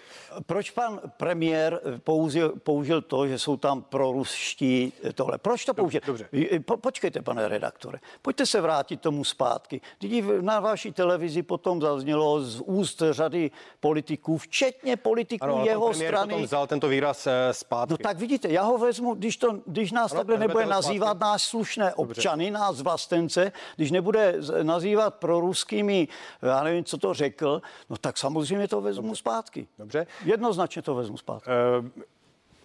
Proč 0.47 0.71
pan 0.71 1.00
premiér 1.16 1.80
použil, 1.99 2.52
použil 2.59 3.02
to, 3.02 3.26
že 3.26 3.38
jsou 3.38 3.56
tam 3.56 3.83
proruští 3.83 4.92
tohle? 5.14 5.38
Proč 5.38 5.64
to 5.64 5.75
použil? 5.75 6.00
Dobře. 6.06 6.28
Po, 6.64 6.76
počkejte, 6.76 7.23
pane 7.23 7.49
Reda 7.49 7.65
redaktore. 7.66 7.99
Pojďte 8.23 8.46
se 8.46 8.61
vrátit 8.61 9.00
tomu 9.00 9.25
zpátky. 9.25 9.80
Teď 9.99 10.25
na 10.40 10.61
vaší 10.61 10.92
televizi 10.92 11.42
potom 11.42 11.80
zaznělo 11.80 12.42
z 12.42 12.61
úst 12.61 13.02
řady 13.11 13.50
politiků, 13.80 14.38
včetně 14.38 14.96
politiků 14.96 15.44
ano, 15.44 15.64
jeho 15.64 15.94
strany. 15.94 16.32
Potom 16.32 16.42
vzal 16.42 16.66
tento 16.66 16.88
výraz 16.88 17.26
eh, 17.26 17.52
zpátky. 17.52 17.92
No 17.92 17.99
tak 17.99 18.18
vidíte, 18.18 18.49
já 18.49 18.62
ho 18.62 18.78
vezmu, 18.78 19.14
když, 19.14 19.37
to, 19.37 19.58
když 19.66 19.92
nás 19.92 20.12
ano, 20.12 20.20
takhle 20.20 20.38
nebude 20.38 20.66
nazývat 20.66 21.20
náš 21.20 21.42
slušné 21.42 21.94
občany, 21.94 22.44
Dobře. 22.44 22.58
nás 22.61 22.80
vlastence, 22.80 23.52
když 23.76 23.90
nebude 23.90 24.35
nazývat 24.62 25.14
proruskými, 25.14 26.08
já 26.42 26.62
nevím, 26.62 26.85
co 26.85 26.99
to 26.99 27.14
řekl, 27.14 27.62
no 27.90 27.96
tak 27.96 28.18
samozřejmě 28.18 28.68
to 28.68 28.80
vezmu 28.80 29.02
Dobře. 29.02 29.18
zpátky. 29.18 29.66
Dobře. 29.78 30.06
Jednoznačně 30.25 30.82
to 30.82 30.94
vezmu 30.94 31.16
zpátky. 31.16 31.50
Uh, 31.80 32.02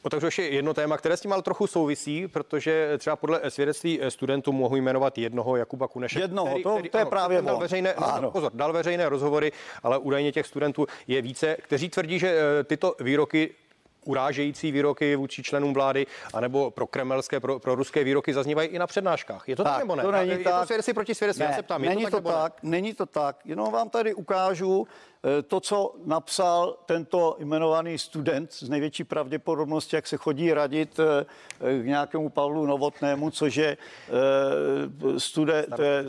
Otevřu 0.01 0.27
ještě 0.27 0.43
jedno 0.43 0.73
téma, 0.73 0.97
které 0.97 1.17
s 1.17 1.21
tím 1.21 1.33
ale 1.33 1.41
trochu 1.41 1.67
souvisí, 1.67 2.27
protože 2.27 2.97
třeba 2.97 3.15
podle 3.15 3.41
svědectví 3.49 3.99
studentů 4.09 4.51
mohu 4.51 4.75
jmenovat 4.75 5.17
jednoho 5.17 5.55
Jakuba 5.55 5.87
Kuneše. 5.87 6.19
Jednoho, 6.19 6.47
který, 6.47 6.63
to, 6.63 6.73
který, 6.73 6.89
to 6.89 6.97
je 6.97 7.01
ano, 7.01 7.09
právě 7.09 7.41
dal 7.41 7.57
veřejné, 7.57 7.93
ano. 7.93 8.31
pozor, 8.31 8.51
dal 8.55 8.73
veřejné 8.73 9.09
rozhovory, 9.09 9.51
ale 9.83 9.97
údajně 9.97 10.31
těch 10.31 10.47
studentů 10.47 10.87
je 11.07 11.21
více, 11.21 11.57
kteří 11.61 11.89
tvrdí, 11.89 12.19
že 12.19 12.35
eh, 12.59 12.63
tyto 12.63 12.95
výroky 12.99 13.49
urážející 14.05 14.71
výroky 14.71 15.15
vůči 15.15 15.43
členům 15.43 15.73
vlády, 15.73 16.07
anebo 16.33 16.71
pro 16.71 16.87
kremelské, 16.87 17.39
pro, 17.39 17.59
pro 17.59 17.75
ruské 17.75 18.03
výroky 18.03 18.33
zaznívají 18.33 18.69
i 18.69 18.79
na 18.79 18.87
přednáškách. 18.87 19.49
Je 19.49 19.55
to 19.55 19.63
tak, 19.63 19.73
tak 19.73 19.83
nebo 19.83 19.95
ne? 19.95 20.03
To 20.03 20.11
není 20.11 20.31
je 20.31 20.37
tak. 20.37 20.59
to 20.59 20.65
svědectví 20.65 20.93
proti 20.93 21.15
svědectví, 21.15 21.43
ne, 21.43 21.49
já 21.49 21.55
se 21.55 21.63
ptám. 21.63 21.81
Není 21.81 22.05
to, 22.05 22.11
tak, 22.11 22.23
to 22.23 22.29
tak, 22.29 22.63
ne? 22.63 22.69
není 22.69 22.93
to 22.93 23.05
tak. 23.05 23.45
Jenom 23.45 23.71
vám 23.71 23.89
tady 23.89 24.13
ukážu 24.13 24.87
eh, 25.39 25.41
to, 25.41 25.59
co 25.59 25.95
napsal 26.05 26.77
tento 26.85 27.35
jmenovaný 27.39 27.97
student 27.97 28.53
z 28.53 28.69
největší 28.69 29.03
pravděpodobnosti, 29.03 29.95
jak 29.95 30.07
se 30.07 30.17
chodí 30.17 30.53
radit 30.53 30.99
eh, 30.99 31.25
k 31.83 31.85
nějakému 31.85 32.29
Pavlu 32.29 32.65
Novotnému, 32.65 33.31
což 33.31 33.55
je 33.55 33.77
eh, 33.77 35.19
stude, 35.19 35.65
to 35.75 35.81
je, 35.81 36.05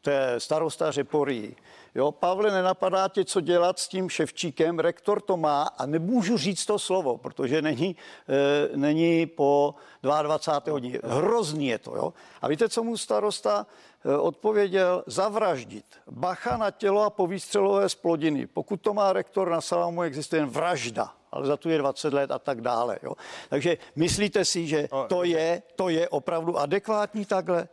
to 0.00 0.10
je 0.10 0.34
starosta 0.38 0.90
Řeporí. 0.90 1.56
Jo, 1.94 2.12
Pavle, 2.12 2.50
nenapadá 2.50 3.08
tě, 3.08 3.24
co 3.24 3.40
dělat 3.40 3.78
s 3.78 3.88
tím 3.88 4.08
Ševčíkem, 4.08 4.78
rektor 4.78 5.20
to 5.20 5.36
má 5.36 5.62
a 5.62 5.86
nemůžu 5.86 6.36
říct 6.36 6.66
to 6.66 6.78
slovo, 6.78 7.18
protože 7.18 7.62
není, 7.62 7.96
e, 8.28 8.76
není 8.76 9.26
po 9.26 9.74
22. 10.02 10.72
hodině. 10.72 11.00
Hrozný 11.04 11.66
je 11.66 11.78
to. 11.78 11.96
Jo? 11.96 12.12
A 12.42 12.48
víte, 12.48 12.68
co 12.68 12.84
mu 12.84 12.96
starosta 12.96 13.66
e, 14.04 14.16
odpověděl? 14.16 15.04
Zavraždit. 15.06 15.84
Bacha 16.10 16.56
na 16.56 16.70
tělo 16.70 17.02
a 17.02 17.10
povýstřelové 17.10 17.88
splodiny. 17.88 18.46
Pokud 18.46 18.80
to 18.80 18.94
má 18.94 19.12
rektor 19.12 19.50
na 19.50 19.60
salamu, 19.60 20.02
existuje 20.02 20.42
jen 20.42 20.48
vražda 20.48 21.19
ale 21.32 21.46
za 21.46 21.56
tu 21.56 21.70
je 21.70 21.78
20 21.78 22.12
let 22.12 22.30
a 22.30 22.38
tak 22.38 22.60
dále. 22.60 22.98
Jo. 23.02 23.12
Takže 23.48 23.78
myslíte 23.96 24.44
si, 24.44 24.66
že 24.66 24.88
no, 24.92 25.06
to 25.08 25.24
je, 25.24 25.62
to 25.76 25.88
je 25.88 26.08
opravdu 26.08 26.58
adekvátní 26.58 27.24
takhle? 27.24 27.68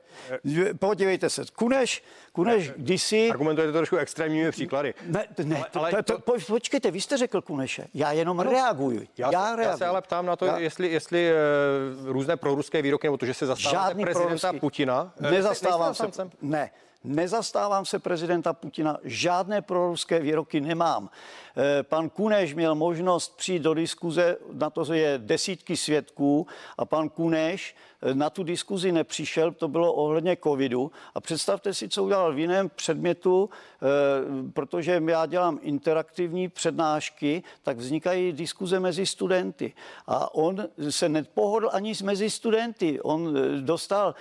Podívejte 0.79 1.29
se, 1.29 1.43
Kuneš, 1.55 2.03
Kuneš 2.31 2.71
kdysi... 2.77 3.29
Argumentujete 3.29 3.73
trošku 3.73 3.95
extrémními 3.97 4.51
příklady. 4.51 4.93
Ne, 5.05 5.27
ne 5.43 5.65
ale, 5.73 5.91
to, 5.91 6.03
to, 6.03 6.19
to, 6.19 6.39
počkejte, 6.47 6.91
vy 6.91 7.01
jste 7.01 7.17
řekl 7.17 7.41
Kuneše, 7.41 7.87
já 7.93 8.11
jenom 8.11 8.39
ano, 8.39 8.51
reaguju. 8.51 9.01
Já, 9.17 9.31
já, 9.31 9.55
reaguju. 9.55 9.67
já 9.67 9.77
se 9.77 9.85
ale 9.85 10.01
ptám 10.01 10.25
na 10.25 10.35
to, 10.35 10.45
já... 10.45 10.57
jestli, 10.57 10.91
jestli 10.91 11.31
uh, 11.31 12.09
různé 12.11 12.37
proruské 12.37 12.81
výroky, 12.81 13.07
nebo 13.07 13.17
to, 13.17 13.25
že 13.25 13.33
se 13.33 13.45
zastáváte 13.45 13.95
prezidenta 13.95 14.47
proruský. 14.47 14.59
Putina. 14.59 15.13
Eh, 15.21 15.31
Nezastávám 15.31 15.93
se. 15.93 16.07
Ne, 16.41 16.71
nezastávám 17.07 17.85
se 17.85 17.99
prezidenta 17.99 18.53
Putina, 18.53 18.97
žádné 19.03 19.61
proruské 19.61 20.19
výroky 20.19 20.61
nemám. 20.61 21.09
Eh, 21.57 21.83
pan 21.83 22.09
Kuneš 22.09 22.55
měl 22.55 22.75
možnost 22.75 23.37
přijít 23.37 23.61
do 23.61 23.73
diskuze, 23.73 24.37
na 24.53 24.69
to 24.69 24.93
je 24.93 25.17
desítky 25.17 25.77
svědků 25.77 26.47
a 26.77 26.85
pan 26.85 27.09
Kuneš 27.09 27.75
eh, 28.01 28.13
na 28.13 28.29
tu 28.29 28.43
diskuzi 28.43 28.91
nepřišel, 28.91 29.51
to 29.51 29.67
bylo 29.67 29.93
ohledně 29.93 30.37
covidu. 30.43 30.91
A 31.15 31.21
představte 31.21 31.73
si, 31.73 31.89
co 31.89 32.03
udělal 32.03 32.33
v 32.33 32.39
jiném 32.39 32.69
předmětu, 32.69 33.49
eh, 33.49 34.51
protože 34.51 35.01
já 35.07 35.25
dělám 35.25 35.59
interaktivní 35.61 36.49
přednášky, 36.49 37.43
tak 37.63 37.77
vznikají 37.77 38.33
diskuze 38.33 38.79
mezi 38.79 39.05
studenty. 39.05 39.73
A 40.07 40.35
on 40.35 40.67
se 40.89 41.09
nepohodl 41.09 41.69
ani 41.73 41.93
mezi 42.03 42.29
studenty. 42.29 43.01
On 43.01 43.33
dostal 43.59 44.15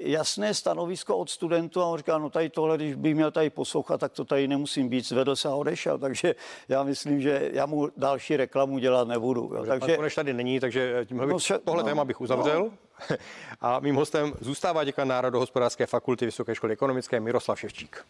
jasné 0.00 0.54
stanovisko 0.54 1.16
od 1.16 1.30
studentů 1.30 1.80
a 1.80 1.86
on 1.86 1.98
říkal, 1.98 2.20
no 2.24 2.30
tady 2.30 2.48
tohle, 2.48 2.76
když 2.76 2.94
bych 2.94 3.14
měl 3.14 3.30
tady 3.30 3.50
poslouchat, 3.50 4.00
tak 4.00 4.12
to 4.12 4.24
tady 4.24 4.48
nemusím 4.48 4.88
být, 4.88 5.06
zvedl 5.06 5.36
se 5.36 5.48
a 5.48 5.54
odešel. 5.54 5.98
Takže 5.98 6.34
já 6.68 6.82
myslím, 6.82 7.20
že 7.20 7.50
já 7.52 7.66
mu 7.66 7.88
další 7.96 8.36
reklamu 8.36 8.78
dělat 8.78 9.08
nebudu. 9.08 9.50
Jo. 9.54 9.64
Takže, 9.66 9.96
Pan 9.96 10.10
tady 10.14 10.32
není, 10.32 10.60
takže 10.60 11.04
tímhle 11.04 11.26
bych, 11.26 11.32
no, 11.32 11.38
še, 11.38 11.58
tohle 11.58 11.82
no, 11.82 11.88
téma 11.88 12.04
bych 12.04 12.20
uzavřel. 12.20 12.60
No. 12.60 13.16
A 13.60 13.80
mým 13.80 13.94
hostem 13.94 14.32
zůstává 14.40 14.84
děkan 14.84 15.08
Národohospodářské 15.08 15.86
fakulty 15.86 16.24
Vysoké 16.24 16.54
školy 16.54 16.72
ekonomické 16.72 17.20
Miroslav 17.20 17.60
Ševčík. 17.60 18.04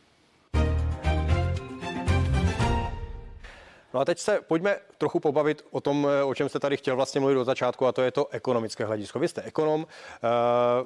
No 3.94 4.00
a 4.00 4.04
teď 4.04 4.18
se 4.18 4.40
pojďme 4.40 4.76
trochu 4.99 5.21
pobavit 5.21 5.64
o 5.71 5.80
tom, 5.80 6.09
o 6.25 6.35
čem 6.35 6.49
jste 6.49 6.59
tady 6.59 6.76
chtěl 6.76 6.97
vlastně 6.97 7.21
mluvit 7.21 7.37
od 7.37 7.44
začátku, 7.44 7.87
a 7.87 7.92
to 7.92 8.02
je 8.02 8.11
to 8.11 8.28
ekonomické 8.28 8.85
hledisko. 8.85 9.18
Vy 9.18 9.28
jste 9.28 9.42
ekonom. 9.42 9.87
Eh, 9.87 10.85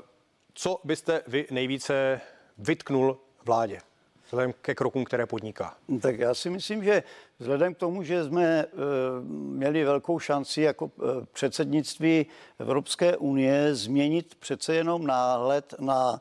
co 0.54 0.80
byste 0.84 1.22
vy 1.26 1.46
nejvíce 1.50 2.20
vytknul 2.58 3.18
vládě? 3.44 3.78
vzhledem 4.28 4.52
ke 4.62 4.74
krokům, 4.74 5.04
které 5.04 5.26
podniká? 5.26 5.76
Tak 6.00 6.18
já 6.18 6.34
si 6.34 6.50
myslím, 6.50 6.84
že 6.84 7.02
vzhledem 7.38 7.74
k 7.74 7.78
tomu, 7.78 8.02
že 8.02 8.24
jsme 8.24 8.44
e, 8.44 8.66
měli 9.22 9.84
velkou 9.84 10.18
šanci 10.18 10.62
jako 10.62 10.90
e, 10.96 11.26
předsednictví 11.32 12.26
Evropské 12.58 13.16
unie 13.16 13.74
změnit 13.74 14.34
přece 14.34 14.74
jenom 14.74 15.06
náhled 15.06 15.74
na 15.80 16.20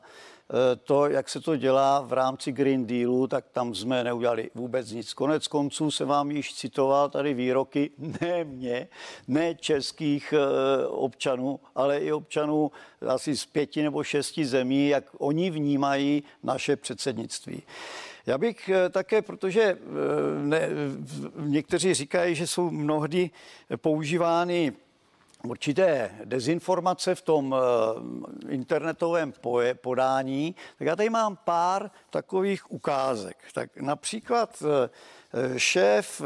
to, 0.84 1.06
jak 1.06 1.28
se 1.28 1.40
to 1.40 1.56
dělá 1.56 2.00
v 2.00 2.12
rámci 2.12 2.52
Green 2.52 2.86
Dealu, 2.86 3.26
tak 3.26 3.44
tam 3.52 3.74
jsme 3.74 4.04
neudělali 4.04 4.50
vůbec 4.54 4.90
nic. 4.90 5.14
Konec 5.14 5.48
konců 5.48 5.90
se 5.90 6.04
vám 6.04 6.30
již 6.30 6.54
citoval 6.54 7.08
tady 7.10 7.34
výroky 7.34 7.90
ne 8.20 8.44
mě, 8.44 8.88
ne 9.28 9.54
českých 9.54 10.32
eh, 10.32 10.86
občanů, 10.86 11.60
ale 11.74 11.98
i 11.98 12.12
občanů 12.12 12.70
asi 13.06 13.36
z 13.36 13.46
pěti 13.46 13.82
nebo 13.82 14.04
šesti 14.04 14.46
zemí, 14.46 14.88
jak 14.88 15.04
oni 15.18 15.50
vnímají 15.50 16.22
naše 16.42 16.76
předsednictví. 16.76 17.62
Já 18.26 18.38
bych 18.38 18.68
eh, 18.68 18.88
také, 18.88 19.22
protože 19.22 19.78
ne, 20.42 20.68
někteří 21.36 21.94
říkají, 21.94 22.34
že 22.34 22.46
jsou 22.46 22.70
mnohdy 22.70 23.30
používány 23.76 24.72
určité 25.44 26.10
dezinformace 26.24 27.14
v 27.14 27.22
tom 27.22 27.56
internetovém 28.48 29.32
podání, 29.74 30.54
tak 30.78 30.86
já 30.86 30.96
tady 30.96 31.10
mám 31.10 31.36
pár 31.44 31.90
takových 32.10 32.72
ukázek. 32.72 33.36
Tak 33.54 33.76
například 33.76 34.62
šéf 35.56 36.22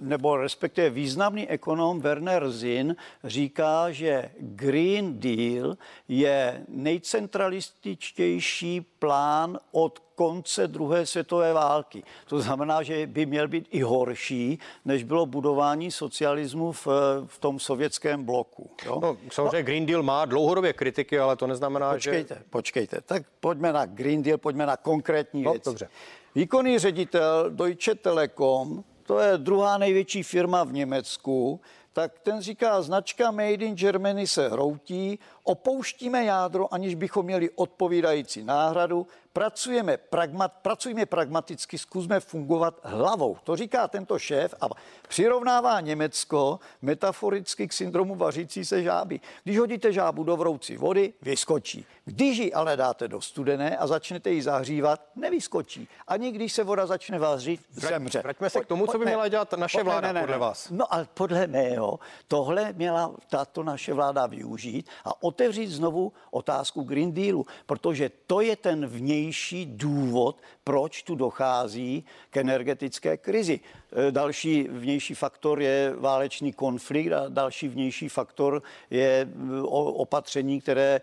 nebo 0.00 0.36
respektive 0.36 0.90
významný 0.90 1.48
ekonom 1.48 2.00
Werner 2.00 2.50
Zinn 2.50 2.96
říká, 3.24 3.90
že 3.90 4.30
Green 4.40 5.20
Deal 5.20 5.76
je 6.08 6.64
nejcentralističtější 6.68 8.80
plán 8.80 9.58
od 9.72 10.08
konce 10.18 10.66
druhé 10.66 11.06
světové 11.06 11.52
války. 11.52 12.02
To 12.26 12.40
znamená, 12.40 12.82
že 12.82 13.06
by 13.06 13.26
měl 13.26 13.48
být 13.48 13.68
i 13.70 13.80
horší, 13.80 14.58
než 14.84 15.04
bylo 15.04 15.26
budování 15.26 15.90
socialismu 15.90 16.72
v, 16.72 16.86
v 17.26 17.38
tom 17.38 17.60
sovětském 17.60 18.24
bloku. 18.24 18.70
Jo? 18.86 18.98
No, 19.02 19.16
samozřejmě 19.32 19.56
no, 19.56 19.62
Green 19.62 19.86
Deal 19.86 20.02
má 20.02 20.24
dlouhodobě 20.24 20.72
kritiky, 20.72 21.18
ale 21.18 21.36
to 21.36 21.46
neznamená, 21.46 21.92
počkejte, 21.92 22.34
že... 22.34 22.40
Počkejte, 22.50 23.00
tak 23.00 23.22
pojďme 23.40 23.72
na 23.72 23.86
Green 23.86 24.22
Deal, 24.22 24.38
pojďme 24.38 24.66
na 24.66 24.76
konkrétní 24.76 25.42
no, 25.42 25.52
věci. 25.52 25.70
Dobře. 25.70 25.88
Výkonný 26.34 26.78
ředitel 26.78 27.50
Deutsche 27.50 27.94
Telekom, 27.94 28.84
to 29.08 29.18
je 29.18 29.38
druhá 29.38 29.78
největší 29.78 30.22
firma 30.22 30.64
v 30.64 30.72
Německu, 30.72 31.60
tak 31.92 32.18
ten 32.18 32.40
říká, 32.40 32.82
značka 32.82 33.30
Made 33.30 33.64
in 33.64 33.74
Germany 33.74 34.26
se 34.26 34.48
hroutí, 34.48 35.18
opouštíme 35.42 36.24
jádro, 36.24 36.74
aniž 36.74 36.94
bychom 36.94 37.26
měli 37.26 37.50
odpovídající 37.50 38.44
náhradu, 38.44 39.06
pracujeme, 39.38 39.96
pragmat, 39.96 40.52
pracujeme 40.62 41.06
pragmaticky, 41.06 41.78
zkusme 41.78 42.20
fungovat 42.20 42.80
hlavou. 42.82 43.36
To 43.44 43.56
říká 43.56 43.88
tento 43.88 44.18
šéf 44.18 44.54
a 44.60 44.66
přirovnává 45.08 45.80
Německo 45.80 46.58
metaforicky 46.82 47.68
k 47.68 47.72
syndromu 47.72 48.14
vařící 48.14 48.64
se 48.64 48.82
žáby. 48.82 49.20
Když 49.44 49.58
hodíte 49.58 49.92
žábu 49.92 50.24
do 50.24 50.36
vroucí 50.36 50.76
vody, 50.76 51.12
vyskočí. 51.22 51.86
Když 52.04 52.38
ji 52.38 52.52
ale 52.52 52.76
dáte 52.76 53.08
do 53.08 53.20
studené 53.20 53.76
a 53.76 53.86
začnete 53.86 54.30
ji 54.30 54.42
zahřívat, 54.42 55.00
nevyskočí. 55.16 55.88
Ani 56.08 56.32
když 56.32 56.52
se 56.52 56.64
voda 56.64 56.86
začne 56.86 57.18
vařit, 57.18 57.60
zemře. 57.70 58.22
Vraťme 58.22 58.50
se 58.50 58.60
k 58.60 58.66
tomu, 58.66 58.86
co 58.86 58.98
by 58.98 59.04
měla 59.04 59.28
dělat 59.28 59.52
naše 59.52 59.82
vláda, 59.82 60.12
ne, 60.12 60.12
ne, 60.12 60.20
podle 60.20 60.38
vás. 60.38 60.70
No 60.70 60.94
ale 60.94 61.06
podle 61.14 61.46
mého, 61.46 61.98
tohle 62.28 62.72
měla 62.72 63.14
tato 63.30 63.62
naše 63.62 63.94
vláda 63.94 64.26
využít 64.26 64.88
a 65.04 65.22
otevřít 65.22 65.66
znovu 65.66 66.12
otázku 66.30 66.82
Green 66.82 67.12
Dealu, 67.12 67.46
protože 67.66 68.10
to 68.26 68.40
je 68.40 68.56
ten 68.56 68.86
vnější 68.86 69.27
důvod, 69.66 70.36
proč 70.64 71.02
tu 71.02 71.14
dochází 71.14 72.04
k 72.30 72.36
energetické 72.36 73.16
krizi. 73.16 73.60
E, 74.08 74.12
další 74.12 74.62
vnější 74.62 75.14
faktor 75.14 75.62
je 75.62 75.94
válečný 75.98 76.52
konflikt 76.52 77.12
a 77.12 77.28
další 77.28 77.68
vnější 77.68 78.08
faktor 78.08 78.62
je 78.90 79.08
e, 79.08 79.28
opatření, 79.62 80.60
které 80.60 80.94
e, 80.94 81.00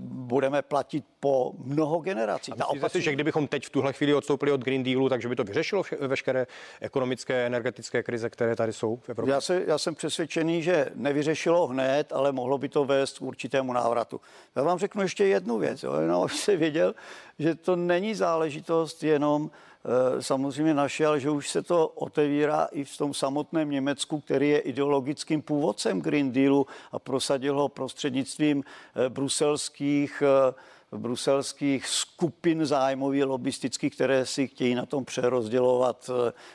budeme 0.00 0.62
platit 0.62 1.04
po 1.20 1.52
mnoho 1.58 1.98
generací. 1.98 2.52
A 2.60 2.66
opatření... 2.66 2.90
si, 2.90 3.04
že 3.04 3.12
kdybychom 3.12 3.48
teď 3.48 3.66
v 3.66 3.70
tuhle 3.70 3.92
chvíli 3.92 4.14
odstoupili 4.14 4.52
od 4.52 4.60
Green 4.60 4.82
Dealu, 4.82 5.08
takže 5.08 5.28
by 5.28 5.36
to 5.36 5.44
vyřešilo 5.44 5.82
veškeré 6.00 6.46
ekonomické, 6.80 7.46
energetické 7.46 8.02
krize, 8.02 8.30
které 8.30 8.56
tady 8.56 8.72
jsou 8.72 8.96
v 8.96 9.08
Evropě? 9.08 9.32
Já, 9.32 9.40
se, 9.40 9.62
já 9.66 9.78
jsem 9.78 9.94
přesvědčený, 9.94 10.62
že 10.62 10.86
nevyřešilo 10.94 11.66
hned, 11.66 12.12
ale 12.12 12.32
mohlo 12.32 12.58
by 12.58 12.68
to 12.68 12.84
vést 12.84 13.18
k 13.18 13.22
určitému 13.22 13.72
návratu. 13.72 14.20
Já 14.56 14.62
vám 14.62 14.78
řeknu 14.78 15.02
ještě 15.02 15.24
jednu 15.24 15.58
věc, 15.58 15.82
jo, 15.82 15.94
jenom 16.00 16.22
abyste 16.24 16.56
věděl, 16.56 16.94
že 17.38 17.54
to 17.54 17.76
není 17.76 18.14
záležitost 18.14 19.04
jenom 19.04 19.50
Eh, 19.84 20.22
samozřejmě 20.22 20.74
naše, 20.74 21.06
ale 21.06 21.20
že 21.20 21.30
už 21.30 21.50
se 21.50 21.62
to 21.62 21.88
otevírá 21.88 22.68
i 22.72 22.84
v 22.84 22.98
tom 22.98 23.14
samotném 23.14 23.70
Německu, 23.70 24.20
který 24.20 24.48
je 24.48 24.58
ideologickým 24.58 25.42
původcem 25.42 26.00
Green 26.00 26.32
Dealu 26.32 26.66
a 26.92 26.98
prosadil 26.98 27.54
ho 27.54 27.68
prostřednictvím 27.68 28.64
eh, 28.64 29.08
bruselských 29.08 30.22
eh, 30.22 30.54
bruselských 30.92 31.86
skupin 31.86 32.66
zájmových 32.66 33.24
lobistických, 33.24 33.94
které 33.94 34.26
si 34.26 34.48
chtějí 34.48 34.74
na 34.74 34.86
tom 34.86 35.04
přerozdělovat, 35.04 36.10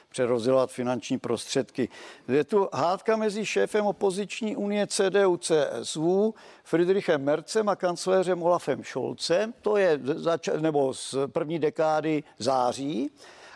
přerozdělovat 0.10 0.72
finanční 0.72 1.18
prostředky. 1.18 1.90
Je 2.28 2.44
tu 2.44 2.70
hádka 2.74 3.16
mezi 3.18 3.46
šéfem 3.46 3.86
opoziční 3.86 4.56
unie 4.56 4.88
CDU 4.88 5.38
CSU, 5.38 6.36
Friedrichem 6.64 7.24
Mercem 7.24 7.70
a 7.70 7.76
kancléřem 7.76 8.44
Olafem 8.44 8.84
Scholzem. 8.84 9.54
To 9.62 9.78
je 9.78 10.00
zač- 10.04 10.50
nebo 10.60 10.94
z 10.94 11.16
první 11.28 11.60
dekády 11.60 12.24
září. 12.38 13.12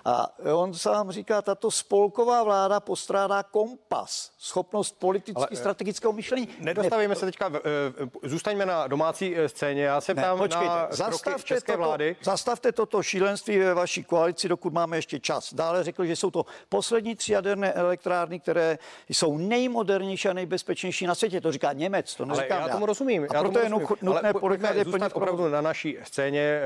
A 0.08 0.28
on 0.54 0.74
sám 0.74 1.12
říká, 1.12 1.42
tato 1.42 1.72
spolková 1.72 2.44
vláda 2.44 2.80
postrádá 2.80 3.44
kompas, 3.44 4.32
schopnost 4.38 5.00
politicky 5.00 5.36
Ale, 5.36 5.48
eh, 5.52 5.56
strategického 5.56 6.14
myšlení. 6.14 6.48
Nedostavíme 6.60 7.14
ne, 7.14 7.16
se 7.16 7.26
teďka, 7.26 7.52
eh, 7.56 8.30
zůstaňme 8.30 8.66
na 8.66 8.88
domácí 8.88 9.36
eh, 9.36 9.50
scéně. 9.50 9.84
Já 9.84 10.02
se 10.02 10.15
ptám 10.15 10.39
ne, 10.39 10.48
na 10.48 10.88
zastavte 10.91 11.43
české 11.43 11.72
toto, 11.72 11.84
vlády. 11.84 12.15
Zastavte 12.24 12.72
toto 12.72 13.04
šílenství 13.04 13.58
ve 13.58 13.74
vaší 13.74 14.04
koalici, 14.04 14.50
dokud 14.50 14.74
máme 14.74 14.98
ještě 14.98 15.20
čas. 15.20 15.54
Dále 15.54 15.84
řekl, 15.84 16.06
že 16.06 16.15
jsou 16.15 16.32
to 16.32 16.46
poslední 16.70 17.15
tři 17.15 17.34
jaderné 17.34 17.74
elektrárny, 17.74 18.39
které 18.39 18.78
jsou 19.10 19.38
nejmodernější 19.38 20.30
a 20.30 20.34
nejbezpečnější 20.34 21.08
na 21.08 21.15
světě. 21.15 21.41
To 21.41 21.52
říká 21.52 21.74
Němec, 21.74 22.15
to 22.15 22.26
neříkám 22.26 22.58
Ale 22.58 22.70
já. 22.70 22.74
tomu 22.74 22.86
rozumím. 22.86 23.28
A 23.30 23.36
já 23.36 23.39
proto 23.41 23.60
tomu 23.60 23.80
je 23.80 23.88
nutné 24.02 24.34
pojďme 24.34 24.84
zůstat 24.84 25.12
opravdu 25.15 25.50
na 25.50 25.62
naší 25.62 25.98
scéně. 26.04 26.62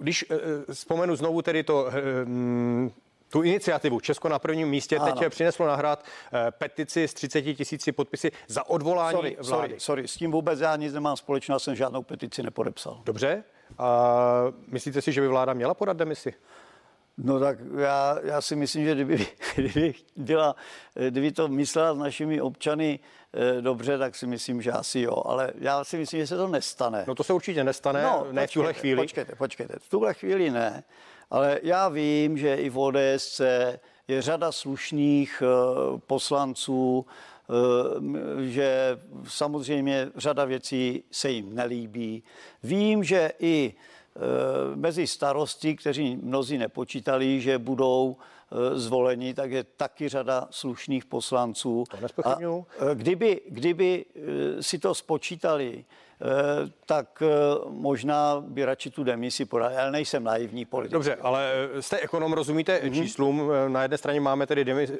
Když 0.00 0.24
vzpomenu 0.72 1.16
znovu 1.16 1.42
tedy 1.42 1.62
to 1.62 1.88
tu 3.32 3.42
iniciativu 3.42 4.00
Česko 4.00 4.28
na 4.28 4.38
prvním 4.38 4.68
místě 4.68 4.98
ano. 4.98 5.12
teď 5.12 5.30
přineslo 5.30 5.66
na 5.66 5.74
hrad 5.76 6.04
eh, 6.32 6.50
petici 6.50 7.08
s 7.08 7.14
30 7.14 7.42
tisíci 7.42 7.92
podpisy 7.92 8.30
za 8.46 8.68
odvolání 8.68 9.16
sorry, 9.16 9.36
vlády. 9.40 9.48
Sorry, 9.48 9.80
sorry, 9.80 10.08
s 10.08 10.16
tím 10.16 10.30
vůbec 10.30 10.60
já 10.60 10.76
nic 10.76 10.94
nemám 10.94 11.16
společného, 11.16 11.60
jsem 11.60 11.74
žádnou 11.74 12.02
petici 12.02 12.42
nepodepsal. 12.42 13.00
Dobře. 13.04 13.44
A 13.78 14.52
myslíte 14.66 15.02
si, 15.02 15.12
že 15.12 15.20
by 15.20 15.28
vláda 15.28 15.52
měla 15.52 15.74
podat 15.74 15.96
demisi? 15.96 16.34
No 17.18 17.40
tak 17.40 17.58
já, 17.78 18.18
já 18.22 18.40
si 18.40 18.56
myslím, 18.56 18.84
že 18.84 18.94
kdyby, 18.94 19.26
kdyby, 19.54 19.94
byla, 20.16 20.56
kdyby 21.08 21.32
to 21.32 21.48
myslela 21.48 21.94
s 21.94 21.98
našimi 21.98 22.40
občany 22.40 22.98
eh, 23.34 23.62
dobře, 23.62 23.98
tak 23.98 24.16
si 24.16 24.26
myslím, 24.26 24.62
že 24.62 24.72
asi 24.72 25.00
jo. 25.00 25.22
Ale 25.24 25.52
já 25.58 25.84
si 25.84 25.98
myslím, 25.98 26.20
že 26.20 26.26
se 26.26 26.36
to 26.36 26.48
nestane. 26.48 27.04
No 27.08 27.14
to 27.14 27.24
se 27.24 27.32
určitě 27.32 27.64
nestane, 27.64 28.02
no, 28.02 28.26
ne 28.30 28.42
počkejte, 28.42 28.46
v 28.46 28.52
tuhle 28.52 28.72
chvíli. 28.72 29.02
Počkejte, 29.02 29.34
počkejte. 29.34 29.74
V 29.78 29.90
tuhle 29.90 30.14
chvíli 30.14 30.50
ne. 30.50 30.84
Ale 31.32 31.60
já 31.62 31.88
vím, 31.88 32.38
že 32.38 32.54
i 32.54 32.70
v 32.70 32.78
ODS 32.78 33.40
je 34.08 34.22
řada 34.22 34.52
slušných 34.52 35.42
eh, 35.42 35.98
poslanců, 35.98 37.06
eh, 37.06 38.46
že 38.46 38.98
samozřejmě 39.24 40.08
řada 40.16 40.44
věcí 40.44 41.04
se 41.10 41.30
jim 41.30 41.54
nelíbí. 41.54 42.22
Vím, 42.62 43.04
že 43.04 43.32
i 43.38 43.74
eh, 43.74 44.20
mezi 44.76 45.06
starosty, 45.06 45.76
kteří 45.76 46.16
mnozí 46.16 46.58
nepočítali, 46.58 47.40
že 47.40 47.58
budou 47.58 48.16
zvoleni, 48.74 49.34
tak 49.34 49.50
je 49.50 49.64
taky 49.64 50.08
řada 50.08 50.48
slušných 50.50 51.04
poslanců. 51.04 51.84
A 52.24 52.36
kdyby, 52.94 53.40
kdyby 53.48 54.04
si 54.60 54.78
to 54.78 54.94
spočítali, 54.94 55.84
tak 56.86 57.22
eh, 57.22 57.26
možná 57.68 58.40
by 58.40 58.64
radši 58.64 58.90
tu 58.90 59.04
demisi 59.04 59.44
podali, 59.44 59.76
ale 59.76 59.90
nejsem 59.90 60.24
naivní 60.24 60.64
politik. 60.64 60.92
Dobře, 60.92 61.16
ale 61.20 61.52
eh, 61.76 61.82
jste 61.82 61.98
ekonom, 61.98 62.32
rozumíte 62.32 62.78
mm-hmm. 62.78 62.94
číslům. 62.94 63.50
Na 63.68 63.82
jedné 63.82 63.98
straně 63.98 64.20
máme 64.20 64.46
tedy 64.46 64.64
demisi, 64.64 64.98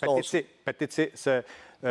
petici, 0.00 0.44
petici 0.64 1.12
se 1.14 1.44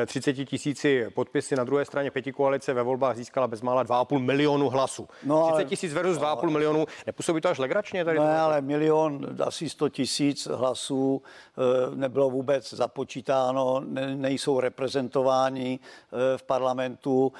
30 0.05 0.33
tisíci 0.33 1.05
podpisy, 1.13 1.55
na 1.55 1.63
druhé 1.63 1.85
straně 1.85 2.11
pěti 2.11 2.31
koalice 2.31 2.73
ve 2.73 2.83
volbách 2.83 3.15
získala 3.15 3.47
bezmála 3.47 3.83
2,5 3.83 4.19
milionu 4.19 4.69
hlasů. 4.69 5.07
No, 5.23 5.51
30 5.51 5.69
tisíc 5.69 5.93
versus 5.93 6.17
2,5 6.17 6.49
milionů, 6.49 6.85
nepůsobí 7.05 7.41
to 7.41 7.49
až 7.49 7.57
legračně? 7.57 8.05
Tady 8.05 8.19
ne, 8.19 8.39
ale 8.39 8.61
milion, 8.61 9.27
asi 9.43 9.69
100 9.69 9.89
tisíc 9.89 10.47
hlasů 10.47 11.21
nebylo 11.95 12.29
vůbec 12.29 12.73
započítáno, 12.73 13.81
ne, 13.85 14.15
nejsou 14.15 14.59
reprezentováni 14.59 15.79
v 16.37 16.43
parlamentu, 16.43 17.33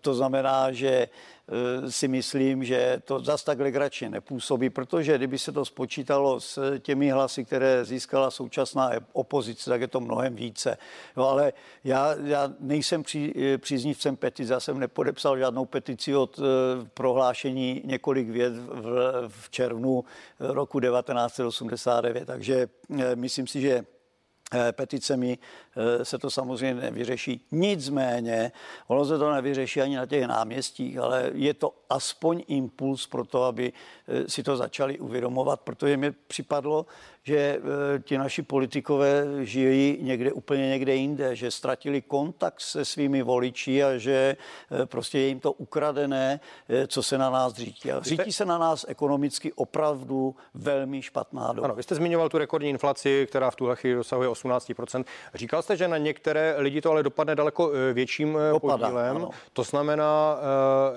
to 0.00 0.14
znamená, 0.14 0.45
znamená, 0.46 0.72
že 0.72 1.08
eh, 1.08 1.92
si 1.92 2.08
myslím, 2.08 2.64
že 2.64 3.02
to 3.04 3.20
zas 3.20 3.44
tak 3.44 3.58
legračně 3.58 4.10
nepůsobí, 4.10 4.70
protože 4.70 5.18
kdyby 5.18 5.38
se 5.38 5.52
to 5.52 5.64
spočítalo 5.64 6.40
s 6.40 6.78
těmi 6.78 7.10
hlasy, 7.10 7.44
které 7.44 7.84
získala 7.84 8.30
současná 8.30 8.90
opozice, 9.12 9.70
tak 9.70 9.80
je 9.80 9.88
to 9.88 10.00
mnohem 10.00 10.36
více. 10.36 10.78
No, 11.16 11.28
ale 11.28 11.52
já, 11.84 12.14
já 12.24 12.52
nejsem 12.60 13.02
při, 13.02 13.32
eh, 13.36 13.58
příznivcem 13.58 14.16
petice, 14.16 14.52
já 14.52 14.60
jsem 14.60 14.78
nepodepsal 14.78 15.38
žádnou 15.38 15.64
petici 15.64 16.14
od 16.16 16.38
uh, 16.38 16.44
prohlášení 16.94 17.82
několik 17.84 18.28
věd 18.28 18.52
v, 18.52 19.24
v 19.28 19.50
červnu 19.50 20.04
roku 20.40 20.80
1989, 20.80 22.26
takže 22.26 22.68
myslím 23.14 23.46
si, 23.46 23.60
že 23.60 23.84
Eh, 24.54 24.72
petice 24.72 25.16
mi 25.16 25.38
se 26.02 26.18
to 26.18 26.30
samozřejmě 26.30 26.82
nevyřeší. 26.82 27.46
Nicméně, 27.52 28.52
ono 28.86 29.04
se 29.04 29.18
to 29.18 29.32
nevyřeší 29.32 29.80
ani 29.80 29.96
na 29.96 30.06
těch 30.06 30.26
náměstích, 30.26 30.98
ale 30.98 31.30
je 31.34 31.54
to 31.54 31.74
aspoň 31.90 32.42
impuls 32.48 33.06
pro 33.06 33.24
to, 33.24 33.42
aby 33.42 33.72
si 34.26 34.42
to 34.42 34.56
začali 34.56 34.98
uvědomovat, 34.98 35.60
protože 35.60 35.96
mi 35.96 36.12
připadlo, 36.12 36.86
že 37.26 37.36
eh, 37.36 37.60
ti 37.98 38.18
naši 38.18 38.42
politikové 38.42 39.24
žijí 39.42 39.98
někde 40.00 40.32
úplně 40.32 40.68
někde 40.68 40.94
jinde, 40.94 41.36
že 41.36 41.50
ztratili 41.50 42.02
kontakt 42.02 42.60
se 42.60 42.84
svými 42.84 43.22
voliči 43.22 43.84
a 43.84 43.98
že 43.98 44.36
eh, 44.82 44.86
prostě 44.86 45.18
je 45.18 45.28
jim 45.28 45.40
to 45.40 45.52
ukradené, 45.52 46.40
eh, 46.68 46.86
co 46.86 47.02
se 47.02 47.18
na 47.18 47.30
nás 47.30 47.54
řítí. 47.54 47.92
A 47.92 48.00
řítí 48.00 48.32
se 48.32 48.44
na 48.44 48.58
nás 48.58 48.84
ekonomicky 48.88 49.52
opravdu 49.52 50.36
velmi 50.54 51.02
špatná 51.02 51.52
doba. 51.52 51.64
Ano, 51.64 51.74
vy 51.74 51.82
jste 51.82 51.94
zmiňoval 51.94 52.28
tu 52.28 52.38
rekordní 52.38 52.68
inflaci, 52.68 53.26
která 53.28 53.50
v 53.50 53.56
tuhle 53.56 53.76
chvíli 53.76 53.96
dosahuje 53.96 54.28
18%. 54.28 55.04
Říkal 55.34 55.62
jste, 55.66 55.76
že 55.76 55.88
na 55.88 55.98
některé 55.98 56.54
lidi 56.58 56.80
to 56.80 56.90
ale 56.90 57.02
dopadne 57.02 57.34
daleko 57.34 57.70
větším 57.92 58.38
Dopadá, 58.52 58.86
podílem. 58.86 59.16
Ano. 59.16 59.30
To 59.52 59.62
znamená, 59.62 60.38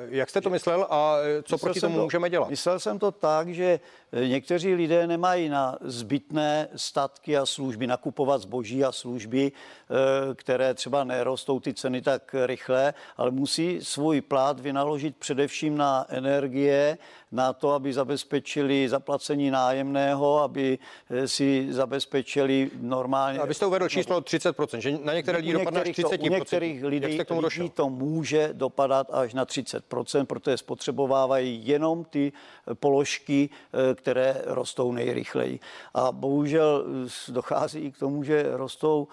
jak 0.10 0.29
jste 0.29 0.41
to 0.41 0.49
myslel 0.49 0.88
a 0.89 1.17
co 1.43 1.55
myslel 1.55 1.60
proti 1.60 1.79
tomu 1.79 1.95
to, 1.95 2.03
můžeme 2.03 2.29
dělat? 2.29 2.49
Myslel 2.49 2.79
jsem 2.79 2.99
to 2.99 3.12
tak, 3.12 3.49
že 3.49 3.79
někteří 4.27 4.73
lidé 4.73 5.08
nemají 5.08 5.49
na 5.49 5.77
zbyt 5.82 6.19
zbytné 6.19 6.67
statky 6.75 7.38
a 7.38 7.45
služby, 7.45 7.88
nakupovat 7.88 8.41
zboží 8.41 8.84
a 8.84 8.91
služby, 8.91 9.51
eh, 9.51 10.36
které 10.36 10.73
třeba 10.73 11.03
nerostou 11.03 11.60
ty 11.60 11.73
ceny 11.73 12.01
tak 12.01 12.36
rychle, 12.45 12.93
ale 13.17 13.32
musí 13.32 13.79
svůj 13.82 14.21
plát 14.21 14.60
vynaložit 14.60 15.17
především 15.17 15.77
na 15.77 16.05
energie, 16.10 16.97
na 17.31 17.53
to, 17.53 17.71
aby 17.71 17.93
zabezpečili 17.93 18.89
zaplacení 18.89 19.51
nájemného, 19.51 20.39
aby 20.39 20.79
eh, 21.09 21.27
si 21.27 21.67
zabezpečili 21.69 22.71
normálně. 22.81 23.39
Abyste 23.39 23.65
uvedl 23.65 23.89
číslo 23.89 24.21
30%, 24.21 24.77
že 24.77 24.97
na 25.03 25.13
některé 25.13 25.37
lidi 25.37 25.53
dopadne 25.53 25.81
až 25.81 25.87
30%. 25.87 26.17
To, 26.17 26.23
u 26.23 26.29
některých 26.29 26.83
lidí, 26.83 27.17
Jak 27.17 27.27
tomu 27.27 27.41
lidí 27.41 27.69
to 27.69 27.89
může 27.89 28.49
dopadat 28.53 29.07
až 29.11 29.33
na 29.33 29.45
30%, 29.45 30.25
protože 30.25 30.57
spotřebovávají 30.57 31.67
jenom 31.67 32.03
ty 32.03 32.31
eh, 32.31 32.75
položky, 32.75 33.49
eh, 33.49 33.95
které 33.95 34.41
rostou 34.45 34.91
nejrychleji. 34.91 35.59
A 35.93 36.11
bohužel 36.11 36.85
dochází 37.29 37.79
i 37.79 37.91
k 37.91 37.97
tomu, 37.97 38.23
že 38.23 38.57
rostou 38.57 39.07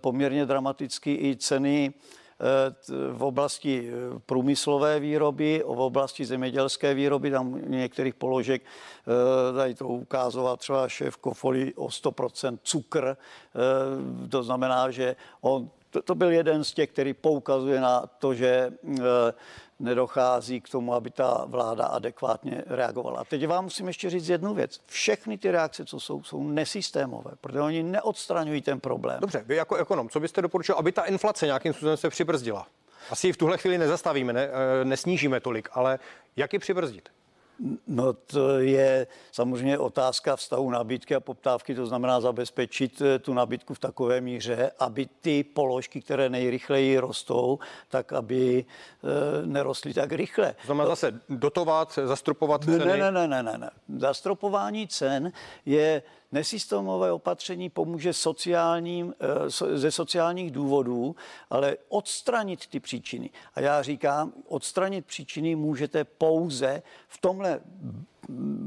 poměrně 0.00 0.46
dramaticky 0.46 1.14
i 1.14 1.36
ceny 1.36 1.92
v 3.12 3.22
oblasti 3.22 3.88
eh, 3.88 4.20
průmyslové 4.26 5.00
výroby, 5.00 5.62
v 5.66 5.80
oblasti 5.80 6.24
zemědělské 6.24 6.94
výroby, 6.94 7.30
tam 7.30 7.70
některých 7.70 8.14
položek, 8.14 8.62
eh, 8.62 9.56
tady 9.56 9.74
to 9.74 9.88
ukázoval 9.88 10.56
třeba 10.56 10.88
šéf 10.88 11.16
Kofoli 11.16 11.74
o 11.74 11.88
100% 11.88 12.58
cukr, 12.62 13.16
eh, 13.16 14.28
to 14.28 14.42
znamená, 14.42 14.90
že 14.90 15.16
on 15.40 15.70
to, 15.94 16.02
to 16.02 16.14
byl 16.14 16.32
jeden 16.32 16.64
z 16.64 16.72
těch, 16.72 16.90
který 16.90 17.14
poukazuje 17.14 17.80
na 17.80 18.06
to, 18.18 18.34
že 18.34 18.72
nedochází 19.78 20.60
k 20.60 20.68
tomu, 20.68 20.94
aby 20.94 21.10
ta 21.10 21.44
vláda 21.46 21.84
adekvátně 21.84 22.64
reagovala. 22.66 23.20
A 23.20 23.24
teď 23.24 23.46
vám 23.46 23.64
musím 23.64 23.86
ještě 23.86 24.10
říct 24.10 24.28
jednu 24.28 24.54
věc. 24.54 24.80
Všechny 24.86 25.38
ty 25.38 25.50
reakce, 25.50 25.84
co 25.84 26.00
jsou, 26.00 26.22
jsou 26.22 26.42
nesystémové, 26.42 27.30
protože 27.40 27.60
oni 27.60 27.82
neodstraňují 27.82 28.62
ten 28.62 28.80
problém. 28.80 29.20
Dobře, 29.20 29.44
vy 29.46 29.56
jako 29.56 29.76
ekonom, 29.76 30.08
co 30.08 30.20
byste 30.20 30.42
doporučil, 30.42 30.74
aby 30.74 30.92
ta 30.92 31.02
inflace 31.02 31.46
nějakým 31.46 31.72
způsobem 31.72 31.96
se 31.96 32.10
přibrzdila? 32.10 32.66
Asi 33.10 33.26
ji 33.26 33.32
v 33.32 33.36
tuhle 33.36 33.58
chvíli 33.58 33.78
nezastavíme, 33.78 34.32
ne, 34.32 34.48
eh, 34.48 34.84
nesnížíme 34.84 35.40
tolik, 35.40 35.68
ale 35.72 35.98
jak 36.36 36.52
ji 36.52 36.58
přibrzdit? 36.58 37.08
No 37.86 38.12
to 38.12 38.58
je 38.58 39.06
samozřejmě 39.32 39.78
otázka 39.78 40.36
vztahu 40.36 40.70
nabídky 40.70 41.14
a 41.14 41.20
poptávky, 41.20 41.74
to 41.74 41.86
znamená 41.86 42.20
zabezpečit 42.20 43.02
eh, 43.02 43.18
tu 43.18 43.34
nabídku 43.34 43.74
v 43.74 43.78
takové 43.78 44.20
míře, 44.20 44.70
aby 44.78 45.06
ty 45.20 45.44
položky, 45.44 46.00
které 46.00 46.28
nejrychleji 46.28 46.98
rostou, 46.98 47.58
tak 47.88 48.12
aby 48.12 48.64
e, 48.64 49.46
nerostly 49.46 49.94
tak 49.94 50.12
rychle. 50.12 50.52
To 50.52 50.66
znamená 50.66 50.88
zase 50.88 51.20
dotovat, 51.28 51.98
zastropovat 52.04 52.64
ceny? 52.64 52.78
Ne, 52.78 53.12
ne, 53.12 53.28
ne, 53.28 53.42
ne, 53.42 53.58
ne. 53.58 53.70
Zastropování 53.98 54.88
cen 54.88 55.32
je 55.66 56.02
Nesystémové 56.34 57.12
opatření 57.12 57.70
pomůže 57.70 58.12
sociálním, 58.12 59.14
eh, 59.20 59.50
ze 59.78 59.90
sociálních 59.90 60.50
důvodů, 60.50 61.16
ale 61.50 61.76
odstranit 61.88 62.66
ty 62.66 62.80
příčiny. 62.80 63.30
A 63.54 63.60
já 63.60 63.82
říkám, 63.82 64.32
odstranit 64.48 65.06
příčiny 65.06 65.56
můžete 65.56 66.04
pouze 66.04 66.82
v 67.08 67.18
tomhle 67.20 67.60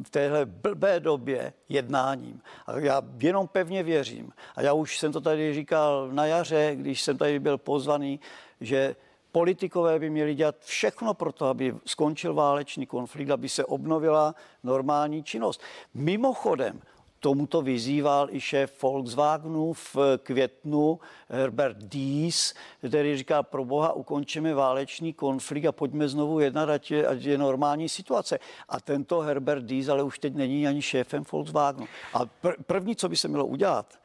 v 0.04 0.10
téhle 0.10 0.46
blbé 0.46 1.00
době 1.00 1.54
jednáním. 1.70 2.42
A 2.68 2.80
já 2.80 3.02
jenom 3.20 3.48
pevně 3.48 3.84
věřím, 3.84 4.32
a 4.56 4.62
já 4.62 4.74
už 4.74 5.00
jsem 5.00 5.12
to 5.12 5.22
tady 5.22 5.54
říkal 5.54 6.10
na 6.12 6.26
jaře, 6.26 6.72
když 6.76 7.02
jsem 7.02 7.18
tady 7.18 7.40
byl 7.40 7.58
pozvaný, 7.58 8.20
že 8.62 8.96
politikové 9.32 10.00
by 10.00 10.10
měli 10.10 10.36
dělat 10.36 10.56
všechno 10.60 11.14
pro 11.14 11.32
to, 11.32 11.46
aby 11.46 11.76
skončil 11.86 12.34
válečný 12.34 12.86
konflikt, 12.86 13.30
aby 13.30 13.50
se 13.50 13.66
obnovila 13.66 14.36
normální 14.64 15.24
činnost. 15.24 15.62
Mimochodem, 15.94 16.82
tomuto 17.20 17.62
vyzýval 17.62 18.28
i 18.32 18.42
šéf 18.42 18.84
Volkswagenu 18.84 19.74
v 19.74 19.96
květnu 20.24 21.00
Herbert 21.30 21.78
Dies, 21.78 22.54
který 22.88 23.18
říká, 23.18 23.44
pro 23.44 23.66
boha 23.66 23.94
ukončíme 23.94 24.54
válečný 24.54 25.14
konflikt 25.14 25.66
a 25.66 25.72
pojďme 25.72 26.10
znovu 26.10 26.40
jednat, 26.40 26.70
ať 26.70 26.92
je, 26.92 27.08
ať 27.08 27.24
je 27.24 27.38
normální 27.38 27.90
situace. 27.90 28.40
A 28.70 28.80
tento 28.80 29.20
Herbert 29.20 29.66
Dies 29.66 29.90
ale 29.90 30.04
už 30.04 30.20
teď 30.20 30.36
není 30.36 30.68
ani 30.68 30.82
šéfem 30.82 31.24
Volkswagenu. 31.32 31.88
A 32.14 32.26
pr- 32.26 32.56
první, 32.68 32.96
co 32.96 33.10
by 33.10 33.16
se 33.16 33.28
mělo 33.28 33.46
udělat, 33.46 34.00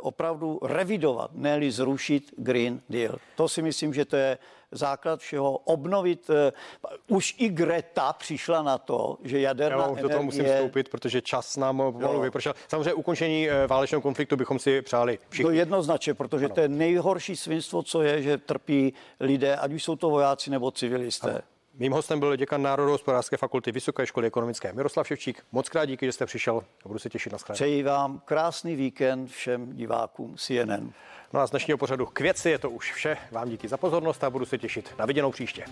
opravdu 0.00 0.58
revidovat, 0.62 1.30
ne 1.34 1.70
zrušit 1.70 2.34
Green 2.36 2.80
Deal. 2.88 3.18
To 3.36 3.48
si 3.48 3.62
myslím, 3.62 3.94
že 3.94 4.04
to 4.04 4.16
je 4.16 4.38
základ 4.72 5.20
všeho, 5.20 5.58
obnovit. 5.58 6.30
Uh, 6.30 7.16
už 7.16 7.34
i 7.38 7.48
Greta 7.48 8.12
přišla 8.12 8.62
na 8.62 8.78
to, 8.78 9.18
že 9.24 9.40
jaderná 9.40 9.78
Já 9.78 9.84
energie... 9.84 10.02
do 10.02 10.08
toho 10.08 10.22
musím 10.22 10.44
vstoupit, 10.44 10.88
protože 10.88 11.22
čas 11.22 11.56
nám 11.56 11.76
pomalu 11.76 12.20
vypršel. 12.20 12.54
Samozřejmě 12.68 12.94
ukončení 12.94 13.48
válečného 13.66 14.02
konfliktu 14.02 14.36
bychom 14.36 14.58
si 14.58 14.82
přáli 14.82 15.18
všichni. 15.28 15.44
To 15.44 15.50
jednoznačně, 15.50 16.14
protože 16.14 16.44
ano. 16.44 16.54
to 16.54 16.60
je 16.60 16.68
nejhorší 16.68 17.36
svinstvo, 17.36 17.82
co 17.82 18.02
je, 18.02 18.22
že 18.22 18.38
trpí 18.38 18.94
lidé, 19.20 19.56
ať 19.56 19.72
už 19.72 19.84
jsou 19.84 19.96
to 19.96 20.10
vojáci 20.10 20.50
nebo 20.50 20.70
civilisté. 20.70 21.30
Ano. 21.30 21.40
Mým 21.74 21.92
hostem 21.92 22.20
byl 22.20 22.36
děkan 22.36 22.62
Národohospodářské 22.62 23.36
fakulty 23.36 23.72
Vysoké 23.72 24.06
školy 24.06 24.26
ekonomické 24.26 24.72
Miroslav 24.72 25.06
Ševčík. 25.06 25.44
Moc 25.52 25.68
krát 25.68 25.84
díky, 25.84 26.06
že 26.06 26.12
jste 26.12 26.26
přišel 26.26 26.64
a 26.84 26.88
budu 26.88 26.98
se 26.98 27.10
těšit 27.10 27.32
na 27.32 27.38
shledanou. 27.38 27.56
Přeji 27.56 27.82
vám 27.82 28.22
krásný 28.24 28.76
víkend 28.76 29.30
všem 29.30 29.76
divákům 29.76 30.36
CNN. 30.36 30.92
No 31.32 31.40
a 31.40 31.46
z 31.46 31.50
dnešního 31.50 31.78
pořadu 31.78 32.06
k 32.06 32.20
věci 32.20 32.50
je 32.50 32.58
to 32.58 32.70
už 32.70 32.92
vše. 32.92 33.16
Vám 33.30 33.48
díky 33.48 33.68
za 33.68 33.76
pozornost 33.76 34.24
a 34.24 34.30
budu 34.30 34.44
se 34.44 34.58
těšit 34.58 34.94
na 34.98 35.06
viděnou 35.06 35.30
příště. 35.30 35.64